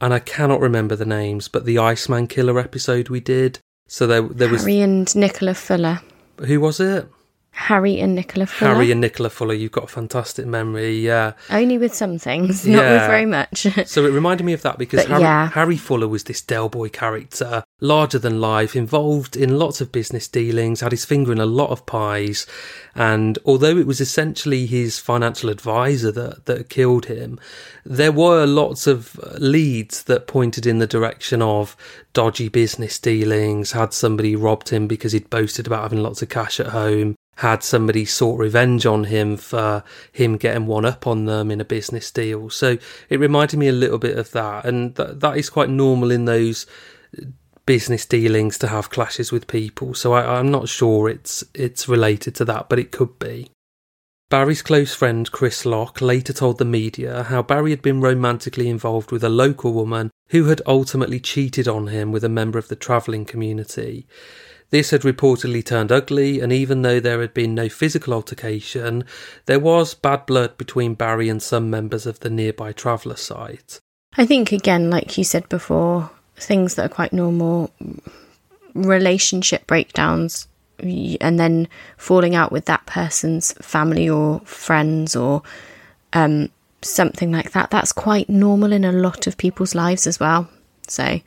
[0.00, 3.60] and I cannot remember the names, but the Iceman Killer episode we did.
[3.86, 6.00] So there, there was Harry and Nicola Fuller.
[6.38, 7.08] Who was it?
[7.56, 8.74] Harry and Nicola Fuller.
[8.74, 11.32] Harry and Nicola Fuller, you've got a fantastic memory, yeah.
[11.48, 13.66] Only with some things, not with very much.
[13.86, 15.48] so it reminded me of that because Harry, yeah.
[15.48, 20.28] Harry, Fuller was this Del Boy character, larger than life, involved in lots of business
[20.28, 22.46] dealings, had his finger in a lot of pies.
[22.94, 27.40] And although it was essentially his financial advisor that, that killed him,
[27.86, 31.74] there were lots of leads that pointed in the direction of
[32.12, 36.60] dodgy business dealings, had somebody robbed him because he'd boasted about having lots of cash
[36.60, 41.50] at home had somebody sought revenge on him for him getting one up on them
[41.50, 42.48] in a business deal.
[42.50, 42.78] So
[43.08, 46.24] it reminded me a little bit of that, and th- that is quite normal in
[46.24, 46.66] those
[47.66, 49.92] business dealings to have clashes with people.
[49.92, 53.50] So I, I'm not sure it's it's related to that, but it could be.
[54.28, 59.12] Barry's close friend Chris Locke later told the media how Barry had been romantically involved
[59.12, 62.74] with a local woman who had ultimately cheated on him with a member of the
[62.74, 64.08] travelling community.
[64.70, 69.04] This had reportedly turned ugly, and even though there had been no physical altercation,
[69.46, 73.80] there was bad blood between Barry and some members of the nearby traveller site.
[74.16, 77.70] I think, again, like you said before, things that are quite normal
[78.74, 80.48] relationship breakdowns
[80.78, 85.42] and then falling out with that person's family or friends or
[86.12, 86.50] um,
[86.82, 87.70] something like that.
[87.70, 90.48] That's quite normal in a lot of people's lives as well.
[90.88, 91.20] So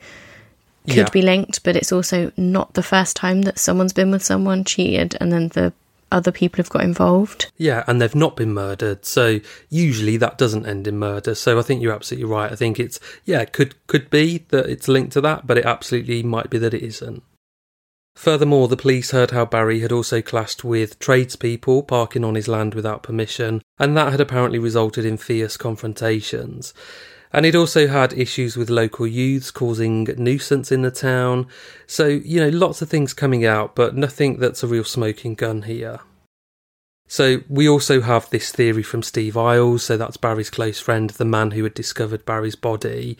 [0.86, 1.10] could yeah.
[1.10, 5.16] be linked, but it's also not the first time that someone's been with someone, cheated,
[5.20, 5.72] and then the
[6.12, 7.50] other people have got involved.
[7.56, 9.04] Yeah, and they've not been murdered.
[9.04, 11.34] So usually that doesn't end in murder.
[11.34, 12.50] So I think you're absolutely right.
[12.50, 16.22] I think it's yeah, could could be that it's linked to that, but it absolutely
[16.22, 17.22] might be that it isn't.
[18.16, 22.74] Furthermore, the police heard how Barry had also clashed with tradespeople parking on his land
[22.74, 26.74] without permission, and that had apparently resulted in fierce confrontations.
[27.32, 31.46] And it also had issues with local youths causing nuisance in the town.
[31.86, 35.62] So, you know, lots of things coming out, but nothing that's a real smoking gun
[35.62, 36.00] here.
[37.06, 39.84] So, we also have this theory from Steve Iles.
[39.84, 43.16] So, that's Barry's close friend, the man who had discovered Barry's body.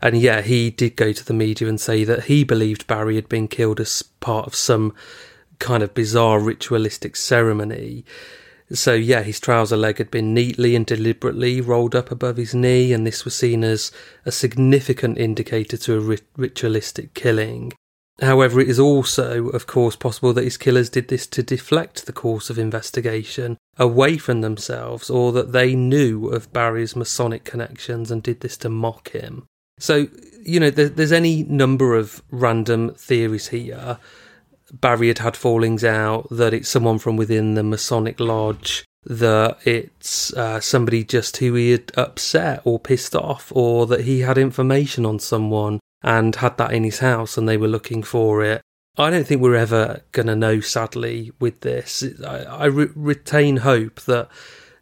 [0.00, 3.28] And yeah, he did go to the media and say that he believed Barry had
[3.28, 4.94] been killed as part of some
[5.60, 8.04] kind of bizarre ritualistic ceremony.
[8.72, 12.92] So, yeah, his trouser leg had been neatly and deliberately rolled up above his knee,
[12.92, 13.92] and this was seen as
[14.24, 17.72] a significant indicator to a rit- ritualistic killing.
[18.20, 22.12] However, it is also, of course, possible that his killers did this to deflect the
[22.12, 28.22] course of investigation away from themselves, or that they knew of Barry's Masonic connections and
[28.22, 29.46] did this to mock him.
[29.78, 30.08] So,
[30.42, 33.98] you know, there's any number of random theories here
[34.72, 40.32] Barry had had fallings out, that it's someone from within the Masonic Lodge, that it's
[40.32, 45.04] uh, somebody just who he had upset or pissed off, or that he had information
[45.04, 48.62] on someone and had that in his house and they were looking for it.
[48.96, 52.04] I don't think we're ever going to know, sadly, with this.
[52.26, 54.28] I, I re- retain hope that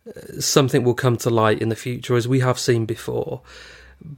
[0.07, 3.43] uh, something will come to light in the future, as we have seen before.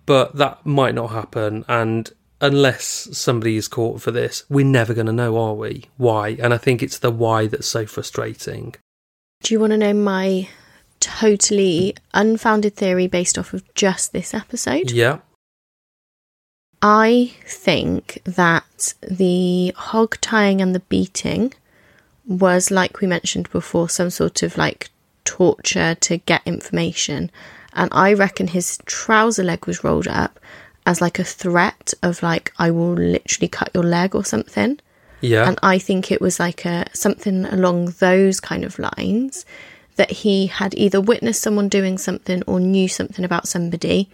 [0.07, 1.65] But that might not happen.
[1.69, 2.11] And
[2.43, 5.85] unless somebody is caught for this, we're never going to know, are we?
[5.97, 6.31] Why?
[6.41, 8.75] And I think it's the why that's so frustrating.
[9.43, 10.49] Do you want to know my
[11.01, 14.91] totally unfounded theory based off of just this episode?
[14.91, 15.21] Yeah.
[16.83, 21.55] I think that the hog tying and the beating
[22.27, 24.91] was, like we mentioned before, some sort of like
[25.25, 27.31] torture to get information.
[27.73, 30.41] And I reckon his trouser leg was rolled up
[30.87, 34.79] as like a threat of like, I will literally cut your leg or something.
[35.21, 35.47] Yeah.
[35.49, 39.47] And I think it was like a something along those kind of lines
[39.97, 44.09] that he had either witnessed someone doing something or knew something about somebody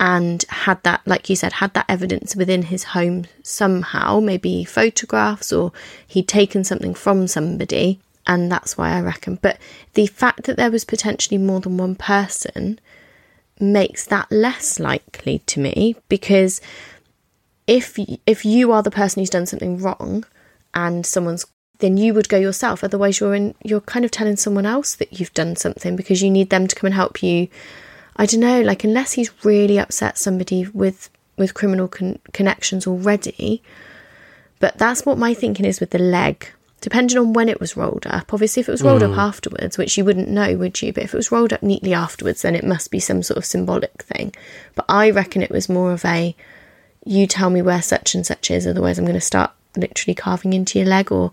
[0.00, 5.52] and had that, like you said, had that evidence within his home somehow, maybe photographs
[5.52, 5.72] or
[6.06, 8.00] he'd taken something from somebody.
[8.26, 9.38] And that's why I reckon.
[9.40, 9.58] But
[9.92, 12.80] the fact that there was potentially more than one person
[13.60, 16.60] makes that less likely to me because
[17.66, 20.24] if if you are the person who's done something wrong
[20.74, 21.46] and someone's
[21.78, 25.18] then you would go yourself otherwise you're in you're kind of telling someone else that
[25.18, 27.48] you've done something because you need them to come and help you
[28.16, 33.62] I don't know, like unless he's really upset somebody with with criminal con- connections already.
[34.60, 36.50] But that's what my thinking is with the leg.
[36.84, 38.34] Depending on when it was rolled up.
[38.34, 39.10] Obviously, if it was rolled mm.
[39.10, 40.92] up afterwards, which you wouldn't know, would you?
[40.92, 43.46] But if it was rolled up neatly afterwards, then it must be some sort of
[43.46, 44.34] symbolic thing.
[44.74, 46.36] But I reckon it was more of a
[47.06, 50.52] you tell me where such and such is, otherwise I'm going to start literally carving
[50.52, 51.32] into your leg or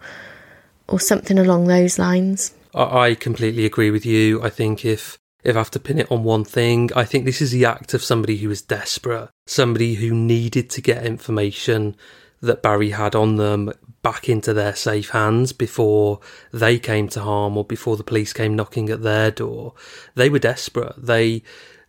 [0.88, 2.54] or something along those lines.
[2.74, 4.42] I completely agree with you.
[4.42, 7.42] I think if if I have to pin it on one thing, I think this
[7.42, 11.98] is the act of somebody who was desperate, somebody who needed to get information
[12.42, 13.72] that Barry had on them
[14.02, 16.20] back into their safe hands before
[16.52, 19.74] they came to harm or before the police came knocking at their door.
[20.16, 20.94] They were desperate.
[20.98, 21.44] They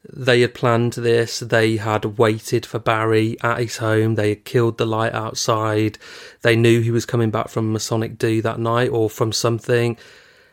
[0.09, 1.39] they had planned this.
[1.39, 4.17] They had waited for Barry at his home.
[4.17, 5.97] They had killed the light outside.
[6.43, 9.97] They knew he was coming back from Masonic do that night or from something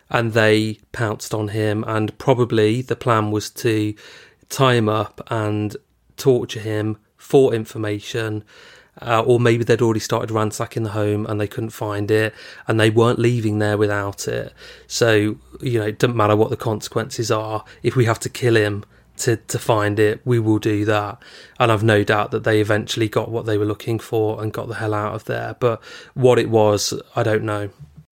[0.10, 1.84] and they pounced on him.
[1.88, 3.94] And probably the plan was to
[4.50, 5.76] tie him up and
[6.18, 8.44] torture him for information.
[9.02, 12.34] Uh, or maybe they'd already started ransacking the home and they couldn't find it
[12.68, 14.54] and they weren't leaving there without it.
[14.88, 17.64] So, you know, it doesn't matter what the consequences are.
[17.82, 18.84] If we have to kill him
[19.18, 21.22] to, to find it, we will do that.
[21.60, 24.68] And I've no doubt that they eventually got what they were looking for and got
[24.68, 25.56] the hell out of there.
[25.60, 25.82] But
[26.14, 27.70] what it was, I don't know.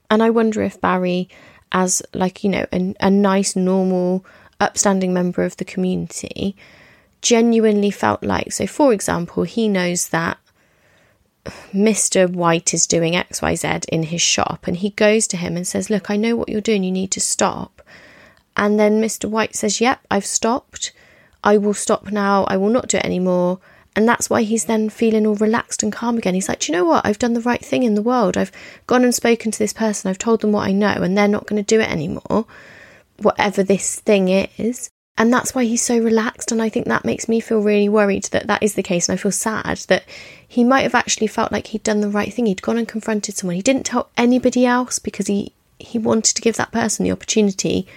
[0.09, 1.29] And I wonder if Barry
[1.71, 4.25] as like you know a, a nice normal
[4.59, 6.55] upstanding member of the community
[7.21, 10.37] genuinely felt like so for example he knows that
[11.73, 12.29] Mr.
[12.29, 16.09] White is doing XYZ in his shop and he goes to him and says, Look,
[16.09, 17.81] I know what you're doing, you need to stop.
[18.55, 19.29] And then Mr.
[19.29, 20.91] White says, Yep, I've stopped.
[21.43, 22.43] I will stop now.
[22.45, 23.59] I will not do it anymore.
[23.95, 26.33] And that's why he's then feeling all relaxed and calm again.
[26.33, 27.05] He's like, Do you know what?
[27.05, 28.37] I've done the right thing in the world.
[28.37, 28.51] I've
[28.85, 30.09] gone and spoken to this person.
[30.09, 32.45] I've told them what I know, and they're not going to do it anymore,
[33.17, 34.89] whatever this thing is.
[35.17, 36.51] And that's why he's so relaxed.
[36.51, 39.09] And I think that makes me feel really worried that that is the case.
[39.09, 40.03] And I feel sad that
[40.47, 42.45] he might have actually felt like he'd done the right thing.
[42.45, 43.55] He'd gone and confronted someone.
[43.55, 47.87] He didn't tell anybody else because he, he wanted to give that person the opportunity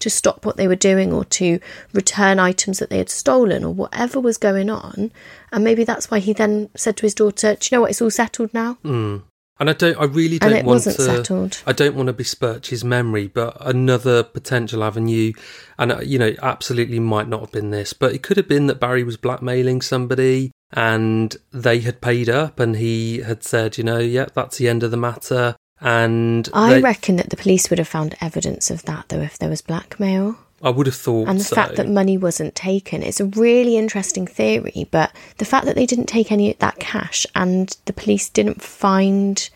[0.00, 1.60] to stop what they were doing or to
[1.92, 5.12] return items that they had stolen or whatever was going on.
[5.52, 7.90] And maybe that's why he then said to his daughter, Do you know what?
[7.90, 8.78] It's all settled now.
[8.82, 9.22] Mm.
[9.60, 10.92] And I don't, I really don't want to.
[10.92, 11.62] Settled.
[11.66, 15.34] I don't want to besmirch his memory, but another potential avenue,
[15.78, 18.68] and uh, you know, absolutely might not have been this, but it could have been
[18.68, 23.84] that Barry was blackmailing somebody, and they had paid up, and he had said, you
[23.84, 25.54] know, yeah, that's the end of the matter.
[25.80, 29.38] And I they, reckon that the police would have found evidence of that, though, if
[29.38, 30.38] there was blackmail.
[30.62, 31.28] I would have thought.
[31.28, 31.56] And the so.
[31.56, 33.02] fact that money wasn't taken.
[33.02, 36.78] It's a really interesting theory, but the fact that they didn't take any of that
[36.78, 39.48] cash and the police didn't find.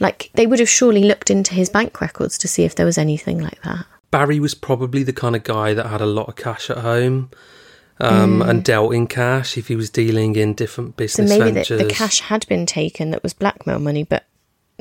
[0.00, 2.98] Like, they would have surely looked into his bank records to see if there was
[2.98, 3.84] anything like that.
[4.10, 7.30] Barry was probably the kind of guy that had a lot of cash at home.
[8.00, 8.48] Um, mm.
[8.48, 11.78] and dealt in cash if he was dealing in different business so maybe ventures.
[11.78, 14.24] The, the cash had been taken that was blackmail money, but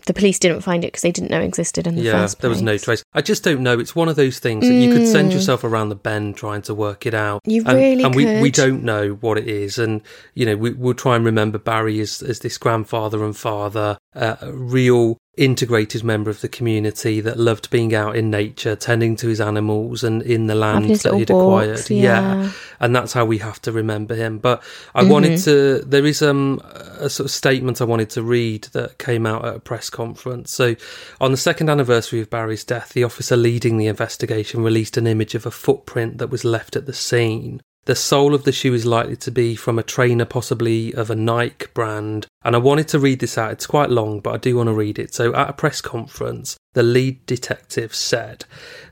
[0.05, 2.37] the police didn't find it because they didn't know it existed in the yeah, first
[2.37, 2.41] place.
[2.41, 3.03] there was no trace.
[3.13, 3.79] I just don't know.
[3.79, 5.33] It's one of those things that you could send mm.
[5.35, 7.41] yourself around the bend trying to work it out.
[7.45, 8.25] You and, really and could.
[8.25, 9.77] we, we don't know what it is.
[9.77, 10.01] And,
[10.33, 14.37] you know, we, will try and remember Barry as, as this grandfather and father, uh,
[14.43, 19.39] real integrated member of the community that loved being out in nature, tending to his
[19.39, 21.89] animals and in the land that he'd walks, acquired.
[21.89, 22.51] yeah.
[22.81, 24.39] And that's how we have to remember him.
[24.39, 24.61] But
[24.93, 26.59] I wanted to, there is um,
[26.99, 30.51] a sort of statement I wanted to read that came out at a press conference.
[30.51, 30.75] So
[31.21, 35.33] on the second anniversary of Barry's death, the officer leading the investigation released an image
[35.33, 37.61] of a footprint that was left at the scene.
[37.85, 41.15] The sole of the shoe is likely to be from a trainer, possibly of a
[41.15, 42.27] Nike brand.
[42.43, 43.51] And I wanted to read this out.
[43.51, 45.15] It's quite long, but I do want to read it.
[45.15, 48.45] So, at a press conference, the lead detective said,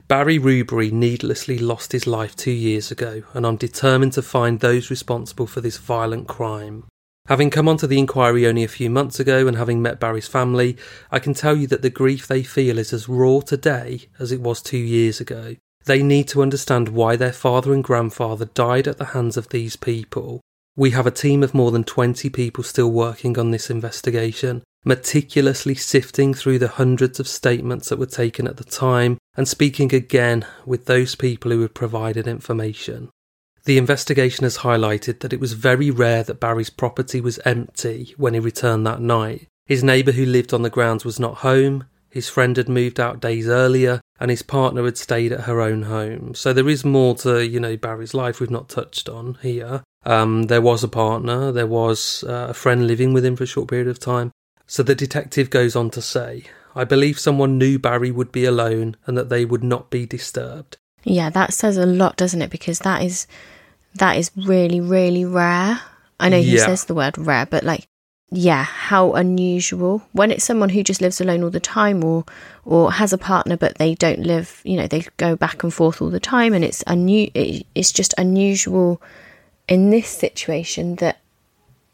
[0.08, 4.90] Barry Rubery needlessly lost his life two years ago, and I'm determined to find those
[4.90, 6.84] responsible for this violent crime.
[7.26, 10.76] Having come onto the inquiry only a few months ago and having met Barry's family,
[11.12, 14.40] I can tell you that the grief they feel is as raw today as it
[14.40, 15.54] was two years ago.
[15.84, 19.76] They need to understand why their father and grandfather died at the hands of these
[19.76, 20.40] people.
[20.76, 25.74] We have a team of more than 20 people still working on this investigation, meticulously
[25.74, 30.46] sifting through the hundreds of statements that were taken at the time and speaking again
[30.64, 33.10] with those people who had provided information.
[33.64, 38.34] The investigation has highlighted that it was very rare that Barry's property was empty when
[38.34, 39.48] he returned that night.
[39.66, 43.20] His neighbour who lived on the grounds was not home, his friend had moved out
[43.20, 46.34] days earlier, and his partner had stayed at her own home.
[46.34, 49.82] So there is more to, you know, Barry's life we've not touched on here.
[50.04, 53.46] Um, there was a partner, there was uh, a friend living with him for a
[53.46, 54.32] short period of time.
[54.66, 56.44] So the detective goes on to say,
[56.74, 60.76] I believe someone knew Barry would be alone and that they would not be disturbed.
[61.04, 62.50] Yeah, that says a lot, doesn't it?
[62.50, 63.26] Because that is
[63.94, 65.80] that is really, really rare.
[66.20, 66.66] I know he Yeah.
[66.66, 67.86] says the word rare, but like
[68.30, 70.02] yeah, how unusual.
[70.12, 72.24] When it's someone who just lives alone all the time or
[72.64, 76.00] or has a partner but they don't live, you know, they go back and forth
[76.00, 79.02] all the time and it's unu- it, it's just unusual
[79.68, 81.20] in this situation that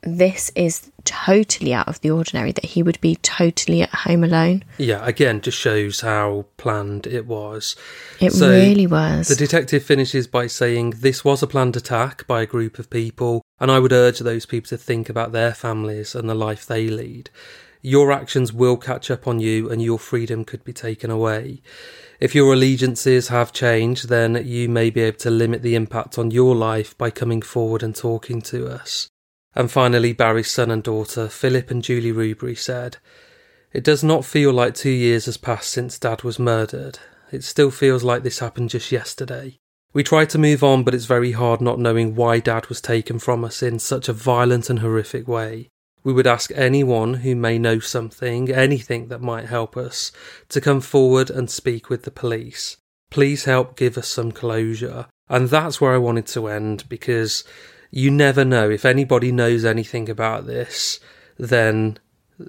[0.03, 4.63] this is totally out of the ordinary that he would be totally at home alone.
[4.79, 7.77] Yeah, again, just shows how planned it was.
[8.21, 9.29] It So, really was.
[9.29, 13.43] The detective finishes by saying this was a planned attack by a group of people,
[13.59, 16.89] and I would urge those people to think about their families and the life they
[16.89, 17.31] lead.
[17.83, 21.63] Your actions will catch up on you, and your freedom could be taken away.
[22.19, 26.31] If your allegiances have changed, then you may be able to limit the impact on
[26.31, 29.09] your life by coming forward and talking to us.
[29.55, 32.97] And finally, Barry's son and daughter, Philip and Julie Rubery, said,
[33.73, 36.99] It does not feel like two years has passed since Dad was murdered.
[37.31, 39.59] It still feels like this happened just yesterday.
[39.97, 43.19] We try to move on, but it's very hard not knowing why Dad was taken
[43.19, 45.71] from us in such a violent and horrific way.
[46.05, 50.13] We would ask anyone who may know something, anything that might help us,
[50.51, 52.77] to come forward and speak with the police.
[53.11, 55.07] Please help give us some closure.
[55.31, 57.43] And that's where I wanted to end because
[57.91, 58.69] you never know.
[58.69, 61.01] If anybody knows anything about this,
[61.39, 61.97] then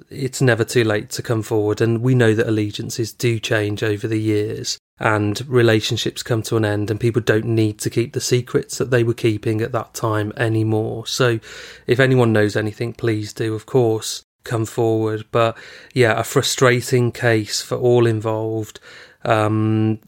[0.09, 1.79] it's never too late to come forward.
[1.79, 6.65] And we know that allegiances do change over the years and relationships come to an
[6.65, 9.93] end and people don't need to keep the secrets that they were keeping at that
[9.93, 11.05] time anymore.
[11.05, 11.39] So
[11.85, 15.25] if anyone knows anything, please do, of course, come forward.
[15.31, 15.57] But
[15.93, 18.79] yeah, a frustrating case for all involved.
[19.23, 19.99] Um,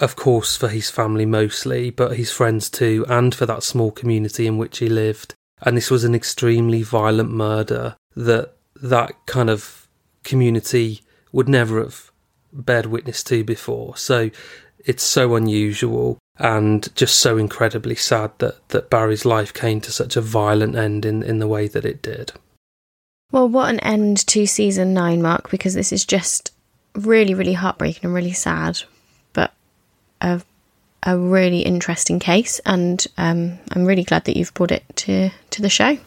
[0.00, 4.46] of course, for his family mostly, but his friends too, and for that small community
[4.46, 5.34] in which he lived.
[5.62, 9.88] And this was an extremely violent murder that that kind of
[10.24, 11.00] community
[11.32, 12.10] would never have
[12.64, 13.96] bared witness to before.
[13.96, 14.30] So
[14.84, 20.16] it's so unusual and just so incredibly sad that, that Barry's life came to such
[20.16, 22.32] a violent end in, in the way that it did.
[23.32, 26.52] Well, what an end to season nine, Mark, because this is just
[26.94, 28.82] really, really heartbreaking and really sad,
[29.32, 29.52] but
[30.20, 30.40] a,
[31.02, 32.60] a really interesting case.
[32.64, 35.98] And um, I'm really glad that you've brought it to, to the show.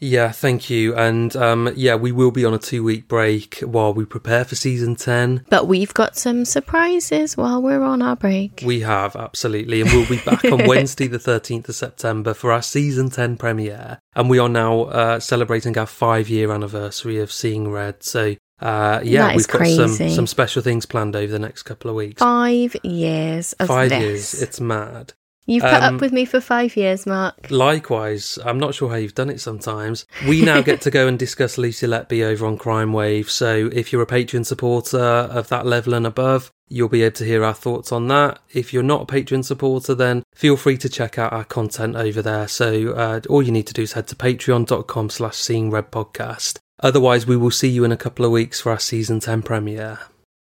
[0.00, 0.94] Yeah, thank you.
[0.96, 4.56] And um, yeah, we will be on a two week break while we prepare for
[4.56, 5.44] season 10.
[5.50, 8.62] But we've got some surprises while we're on our break.
[8.64, 9.82] We have, absolutely.
[9.82, 13.98] And we'll be back on Wednesday, the 13th of September for our season 10 premiere.
[14.14, 18.02] And we are now uh, celebrating our five year anniversary of Seeing Red.
[18.02, 20.14] So uh, yeah, we've got some, crazy.
[20.14, 22.20] some special things planned over the next couple of weeks.
[22.20, 24.02] Five years of Five this.
[24.02, 24.42] years.
[24.42, 25.14] It's mad.
[25.50, 27.50] You've put Um, up with me for five years, Mark.
[27.50, 30.06] Likewise, I'm not sure how you've done it sometimes.
[30.28, 33.30] We now get to go and discuss Lucy Letby over on Crime Wave.
[33.30, 37.24] So if you're a Patreon supporter of that level and above, you'll be able to
[37.24, 38.38] hear our thoughts on that.
[38.52, 42.22] If you're not a Patreon supporter, then feel free to check out our content over
[42.22, 42.46] there.
[42.46, 46.58] So uh, all you need to do is head to patreon.com slash seeing red podcast.
[46.82, 49.98] Otherwise, we will see you in a couple of weeks for our season 10 premiere.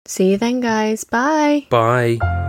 [0.07, 1.03] See you then, guys.
[1.03, 1.67] Bye.
[1.69, 2.44] Bye.